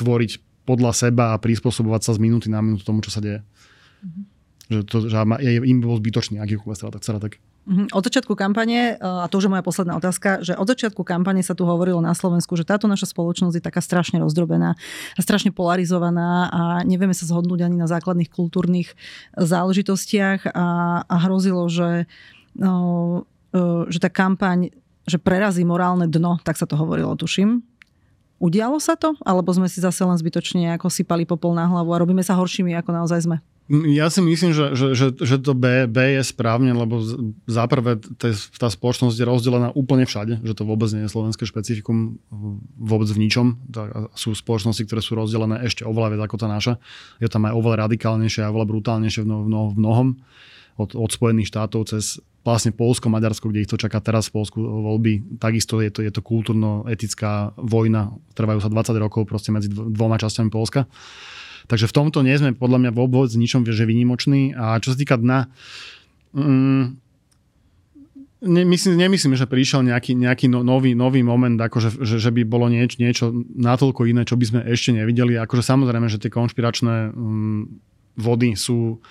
tvoriť 0.00 0.64
podľa 0.64 0.92
seba 0.96 1.24
a 1.36 1.40
prispôsobovať 1.40 2.00
sa 2.08 2.12
z 2.16 2.22
minúty 2.24 2.48
na 2.48 2.64
minútu 2.64 2.88
tomu, 2.88 3.04
čo 3.04 3.12
sa 3.12 3.20
deje. 3.20 3.44
Mm-hmm. 3.44 4.24
Že, 4.68 4.80
to, 4.84 4.96
že 5.08 5.16
je, 5.40 5.50
im 5.64 5.78
bol 5.80 5.96
zbytočný 5.96 6.40
akýkoľvek 6.44 7.00
stratek. 7.00 7.40
Mhm. 7.68 7.92
Od 7.92 8.00
začiatku 8.00 8.32
kampane, 8.32 8.96
e, 8.96 9.04
a 9.04 9.28
to 9.28 9.36
už 9.36 9.44
je 9.44 9.52
moja 9.52 9.60
posledná 9.60 9.92
otázka, 10.00 10.40
že 10.40 10.56
od 10.56 10.64
začiatku 10.64 11.04
kampane 11.04 11.44
sa 11.44 11.52
tu 11.52 11.68
hovorilo 11.68 12.00
na 12.00 12.16
Slovensku, 12.16 12.56
že 12.56 12.64
táto 12.64 12.88
naša 12.88 13.12
spoločnosť 13.12 13.60
je 13.60 13.64
taká 13.64 13.84
strašne 13.84 14.24
rozdrobená 14.24 14.72
a 15.12 15.20
strašne 15.20 15.52
polarizovaná 15.52 16.48
a 16.48 16.60
nevieme 16.88 17.12
sa 17.12 17.28
zhodnúť 17.28 17.68
ani 17.68 17.76
na 17.76 17.84
základných 17.84 18.32
kultúrnych 18.32 18.96
záležitostiach 19.36 20.48
a, 20.48 20.66
a 21.04 21.16
hrozilo, 21.28 21.68
že, 21.68 22.08
že 23.88 23.98
tá 23.98 24.08
kampaň 24.08 24.72
že 25.08 25.16
prerazí 25.16 25.64
morálne 25.64 26.04
dno, 26.04 26.36
tak 26.44 26.60
sa 26.60 26.68
to 26.68 26.76
hovorilo, 26.76 27.16
tuším. 27.16 27.64
Udialo 28.38 28.78
sa 28.78 28.94
to? 28.94 29.18
Alebo 29.26 29.50
sme 29.50 29.66
si 29.66 29.82
zase 29.82 30.04
len 30.04 30.14
zbytočne 30.14 30.78
ako 30.78 30.92
sypali 30.92 31.26
popol 31.26 31.56
na 31.56 31.66
hlavu 31.66 31.90
a 31.90 31.98
robíme 31.98 32.22
sa 32.22 32.38
horšími, 32.38 32.76
ako 32.78 32.92
naozaj 32.94 33.26
sme? 33.26 33.42
Ja 33.68 34.08
si 34.08 34.24
myslím, 34.24 34.56
že, 34.56 34.72
že, 34.72 34.86
že, 34.96 35.06
že 35.12 35.36
to 35.44 35.52
B, 35.52 35.84
B 35.84 36.16
je 36.16 36.24
správne, 36.24 36.72
lebo 36.72 37.04
záprve 37.44 38.00
tá 38.56 38.68
spoločnosť 38.72 39.12
je 39.12 39.28
rozdelená 39.28 39.76
úplne 39.76 40.08
všade, 40.08 40.40
že 40.40 40.56
to 40.56 40.64
vôbec 40.64 40.88
nie 40.96 41.04
je 41.04 41.12
slovenské 41.12 41.44
špecifikum 41.44 42.16
vôbec 42.80 43.12
v 43.12 43.28
ničom. 43.28 43.60
Sú 44.16 44.32
spoločnosti, 44.32 44.88
ktoré 44.88 45.04
sú 45.04 45.20
rozdelené 45.20 45.68
ešte 45.68 45.84
oveľa 45.84 46.16
viac 46.16 46.22
ako 46.32 46.36
tá 46.40 46.48
naša. 46.48 46.80
Je 47.20 47.28
tam 47.28 47.44
aj 47.44 47.52
oveľa 47.60 47.92
radikálnejšie 47.92 48.40
a 48.40 48.48
oveľa 48.48 48.72
brutálnejšie 48.72 49.20
v, 49.20 49.36
v, 49.36 49.52
v 49.52 49.76
mnohom. 49.76 50.08
Od, 50.78 50.94
od 50.94 51.10
Spojených 51.10 51.50
štátov 51.50 51.90
cez 51.90 52.22
vlastne 52.46 52.72
Polsko, 52.72 53.10
Maďarsko, 53.10 53.50
kde 53.50 53.66
ich 53.66 53.70
to 53.70 53.76
čaká 53.76 53.98
teraz 54.00 54.30
v 54.30 54.40
Polsku 54.40 54.62
voľby. 54.62 55.36
Takisto 55.36 55.82
je 55.82 55.90
to, 55.90 56.00
je 56.00 56.12
to 56.14 56.22
kultúrno-etická 56.24 57.52
vojna, 57.58 58.14
trvajú 58.32 58.62
sa 58.62 58.70
20 58.70 58.96
rokov 58.96 59.26
proste 59.28 59.52
medzi 59.52 59.68
dvoma 59.68 60.16
časťami 60.16 60.48
Polska. 60.48 60.86
Takže 61.68 61.90
v 61.90 61.96
tomto 61.98 62.24
nie 62.24 62.32
sme 62.38 62.56
podľa 62.56 62.88
mňa 62.88 62.90
vôbec 62.96 63.28
ničom 63.28 63.66
že 63.68 63.84
vynimoční. 63.84 64.56
A 64.56 64.80
čo 64.80 64.94
sa 64.94 64.96
týka 64.96 65.20
dna, 65.20 65.52
mm, 66.32 67.08
Nemyslím, 68.38 68.94
nemyslím, 68.94 69.34
že 69.34 69.50
prišiel 69.50 69.82
nejaký, 69.82 70.14
nejaký 70.14 70.46
no, 70.46 70.62
nový, 70.62 70.94
nový 70.94 71.26
moment, 71.26 71.58
akože, 71.58 72.06
že, 72.06 72.22
že 72.22 72.30
by 72.30 72.46
bolo 72.46 72.70
nieč, 72.70 72.94
niečo 73.02 73.34
natoľko 73.34 74.06
iné, 74.06 74.22
čo 74.22 74.38
by 74.38 74.44
sme 74.46 74.60
ešte 74.62 74.94
nevideli. 74.94 75.34
Akože 75.34 75.66
samozrejme, 75.66 76.06
že 76.06 76.22
tie 76.22 76.30
konšpiračné 76.30 77.10
um, 77.18 77.66
vody 78.14 78.54
sú 78.54 79.02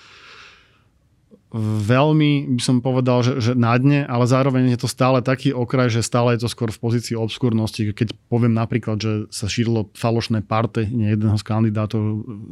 veľmi, 1.56 2.60
by 2.60 2.62
som 2.62 2.84
povedal, 2.84 3.24
že, 3.24 3.40
že 3.40 3.52
na 3.56 3.72
dne, 3.80 4.04
ale 4.04 4.28
zároveň 4.28 4.76
je 4.76 4.84
to 4.84 4.92
stále 4.92 5.24
taký 5.24 5.56
okraj, 5.56 5.88
že 5.88 6.04
stále 6.04 6.36
je 6.36 6.44
to 6.44 6.50
skôr 6.52 6.68
v 6.68 6.80
pozícii 6.80 7.16
obskurnosti. 7.16 7.96
Keď 7.96 8.12
poviem 8.28 8.52
napríklad, 8.52 9.00
že 9.00 9.12
sa 9.32 9.48
šírilo 9.48 9.88
falošné 9.96 10.44
parte 10.44 10.84
jedného 10.84 11.40
z 11.40 11.44
kandidátov, 11.48 12.02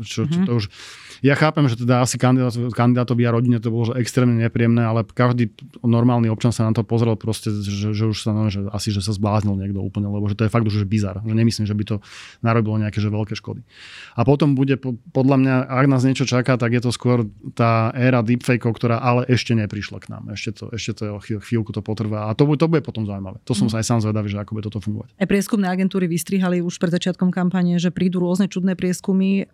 čo, 0.08 0.24
čo 0.24 0.40
mm-hmm. 0.40 0.48
to 0.48 0.52
už 0.64 0.66
ja 1.24 1.36
chápem, 1.36 1.66
že 1.72 1.80
teda 1.80 2.04
asi 2.04 2.20
kandidát, 2.20 2.52
kandidátovi 2.76 3.24
a 3.24 3.32
rodine 3.32 3.60
to 3.64 3.72
bolo 3.72 3.92
že 3.92 4.00
extrémne 4.00 4.36
nepríjemné, 4.36 4.84
ale 4.84 5.08
každý 5.08 5.52
normálny 5.80 6.28
občan 6.28 6.52
sa 6.52 6.68
na 6.68 6.76
to 6.76 6.84
pozrel 6.84 7.16
proste, 7.16 7.52
že, 7.52 7.96
že 7.96 8.06
už 8.08 8.18
sa 8.20 8.36
no, 8.36 8.52
že 8.52 8.68
asi, 8.72 8.92
že 8.92 9.00
sa 9.00 9.16
zbláznil 9.16 9.56
niekto 9.56 9.80
úplne, 9.80 10.12
lebo 10.12 10.28
že 10.28 10.36
to 10.36 10.44
je 10.48 10.52
fakt 10.52 10.68
už 10.68 10.84
bizar. 10.88 11.24
Že 11.24 11.34
nemyslím, 11.36 11.66
že 11.68 11.76
by 11.76 11.84
to 11.88 11.96
narobilo 12.44 12.76
nejaké 12.78 13.00
že 13.00 13.08
veľké 13.08 13.34
škody. 13.40 13.64
A 14.20 14.28
potom 14.28 14.54
bude 14.54 14.76
podľa 15.16 15.38
mňa, 15.40 15.56
ak 15.72 15.86
nás 15.88 16.04
niečo 16.04 16.28
čaká, 16.28 16.60
tak 16.60 16.76
je 16.76 16.82
to 16.84 16.92
skôr 16.92 17.28
tá 17.56 17.90
éra 17.96 18.20
deepfakeov, 18.20 18.76
ktorá 18.86 19.02
ale 19.02 19.26
ešte 19.26 19.58
neprišla 19.58 19.98
k 19.98 20.14
nám. 20.14 20.30
Ešte 20.30 20.62
to, 20.62 20.70
ešte 20.70 21.02
to 21.02 21.18
chvíľku 21.18 21.74
to 21.74 21.82
potrvá. 21.82 22.30
A 22.30 22.38
to, 22.38 22.46
to 22.54 22.70
bude 22.70 22.86
potom 22.86 23.10
zaujímavé. 23.10 23.42
To 23.50 23.58
som 23.58 23.66
mm. 23.66 23.74
sa 23.74 23.82
aj 23.82 23.86
sám 23.90 24.00
zvedavý, 24.06 24.30
že 24.30 24.38
ako 24.38 24.54
bude 24.54 24.70
toto 24.70 24.78
fungovať. 24.78 25.18
Aj 25.18 25.26
prieskumné 25.26 25.66
agentúry 25.66 26.06
vystrihali 26.06 26.62
už 26.62 26.78
pred 26.78 26.94
začiatkom 26.94 27.34
kampane, 27.34 27.82
že 27.82 27.90
prídu 27.90 28.22
rôzne 28.22 28.46
čudné 28.46 28.78
prieskumy. 28.78 29.50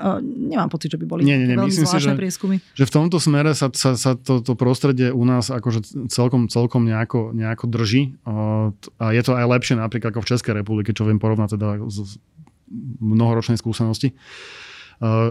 Nemám 0.52 0.68
pocit, 0.68 0.92
že 0.92 1.00
by 1.00 1.08
boli 1.08 1.24
nie, 1.24 1.40
nie, 1.40 1.48
nie, 1.48 1.56
veľmi 1.56 1.72
myslím 1.72 1.88
si, 1.88 2.04
že, 2.04 2.12
prieskumy. 2.12 2.60
že 2.76 2.84
v 2.84 2.92
tomto 2.92 3.24
smere 3.24 3.56
sa, 3.56 3.72
sa, 3.72 3.96
sa 3.96 4.20
to, 4.20 4.44
to 4.44 4.52
prostredie 4.60 5.16
u 5.16 5.24
nás 5.24 5.48
akože 5.48 6.12
celkom, 6.12 6.52
celkom 6.52 6.84
nejako, 6.84 7.32
nejako 7.32 7.72
drží. 7.72 8.20
A 8.28 9.08
je 9.16 9.22
to 9.24 9.32
aj 9.40 9.48
lepšie 9.48 9.80
napríklad 9.80 10.12
ako 10.12 10.28
v 10.28 10.30
Českej 10.36 10.54
republike, 10.60 10.92
čo 10.92 11.08
viem 11.08 11.24
porovnať 11.24 11.56
teda 11.56 11.80
z 11.88 12.20
mnohoročnej 13.00 13.56
skúsenosti. 13.56 14.12
Uh, 14.12 14.71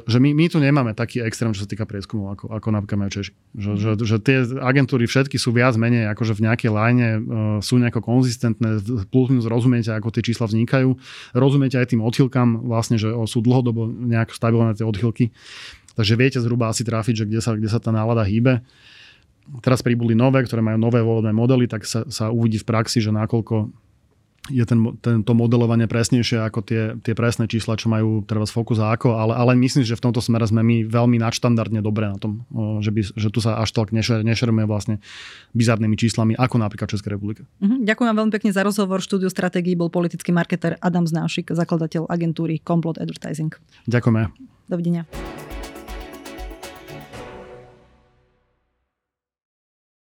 že 0.03 0.19
my, 0.19 0.35
my 0.35 0.51
tu 0.51 0.59
nemáme 0.59 0.99
taký 0.99 1.23
extrém, 1.23 1.55
čo 1.55 1.63
sa 1.63 1.71
týka 1.71 1.87
prieskumov, 1.87 2.35
ako, 2.35 2.45
ako 2.51 2.69
napríklad 2.75 3.07
majú 3.07 3.11
Češi. 3.15 3.33
Že, 3.55 3.71
že, 3.79 3.91
že 4.03 4.17
tie 4.19 4.39
agentúry 4.59 5.07
všetky 5.07 5.39
sú 5.39 5.55
viac 5.55 5.79
menej 5.79 6.11
akože 6.11 6.35
v 6.35 6.51
nejakej 6.51 6.71
line, 6.75 6.99
uh, 6.99 7.15
sú 7.63 7.79
nejako 7.79 8.03
konzistentné, 8.03 8.83
plus 9.15 9.31
minus 9.31 9.47
rozumiete, 9.47 9.95
ako 9.95 10.11
tie 10.11 10.27
čísla 10.27 10.51
vznikajú, 10.51 10.99
rozumiete 11.39 11.79
aj 11.79 11.95
tým 11.95 12.03
odchylkám, 12.03 12.67
vlastne, 12.67 12.99
že 12.99 13.15
sú 13.31 13.39
dlhodobo 13.47 13.87
nejak 13.87 14.35
stabilné 14.35 14.75
tie 14.75 14.83
odchylky. 14.83 15.31
Takže 15.95 16.19
viete 16.19 16.39
zhruba 16.43 16.75
asi 16.75 16.83
trafiť, 16.83 17.15
že 17.23 17.25
kde 17.31 17.39
sa, 17.39 17.55
kde 17.55 17.71
sa 17.71 17.79
tá 17.79 17.95
nálada 17.95 18.27
hýbe. 18.27 18.67
Teraz 19.63 19.87
pribudli 19.87 20.19
nové, 20.19 20.43
ktoré 20.43 20.67
majú 20.67 20.83
nové 20.83 20.99
volebné 20.99 21.31
modely, 21.31 21.71
tak 21.71 21.87
sa, 21.87 22.03
sa 22.11 22.35
uvidí 22.35 22.59
v 22.59 22.67
praxi, 22.67 22.99
že 22.99 23.15
nakoľko 23.15 23.71
je 24.49 24.65
ten, 24.65 24.81
tento 25.05 25.33
modelovanie 25.37 25.85
presnejšie 25.85 26.41
ako 26.41 26.65
tie, 26.65 26.83
tie 27.05 27.13
presné 27.13 27.45
čísla, 27.45 27.77
čo 27.77 27.93
majú 27.93 28.25
treba 28.25 28.49
z 28.49 28.57
Focus 28.57 28.81
a 28.81 28.97
ako, 28.97 29.21
ale, 29.21 29.37
ale 29.37 29.53
myslím, 29.61 29.85
že 29.85 30.01
v 30.01 30.05
tomto 30.09 30.25
smere 30.25 30.49
sme 30.49 30.65
my 30.65 30.89
veľmi 30.89 31.21
nadštandardne 31.21 31.85
dobre 31.85 32.09
na 32.09 32.17
tom, 32.17 32.49
že, 32.81 32.89
by, 32.89 33.01
že 33.05 33.29
tu 33.29 33.45
sa 33.45 33.61
až 33.61 33.77
tak 33.77 33.93
nešer, 33.93 34.25
nešerujeme 34.25 34.65
vlastne 34.65 35.05
bizarnými 35.53 35.93
číslami, 35.93 36.33
ako 36.41 36.57
napríklad 36.57 36.89
Česká 36.89 37.13
republika. 37.13 37.45
Uh-huh. 37.61 37.85
Ďakujem 37.85 38.09
vám 38.09 38.19
veľmi 38.25 38.33
pekne 38.33 38.51
za 38.57 38.65
rozhovor. 38.65 39.05
Štúdiu 39.05 39.29
stratégií 39.29 39.77
bol 39.77 39.93
politický 39.93 40.33
marketer 40.33 40.81
Adam 40.81 41.05
Znášik, 41.05 41.53
zakladateľ 41.53 42.09
agentúry 42.09 42.65
Complot 42.65 42.97
Advertising. 42.97 43.53
Ďakujeme. 43.93 44.33
Dovidenia. 44.73 45.05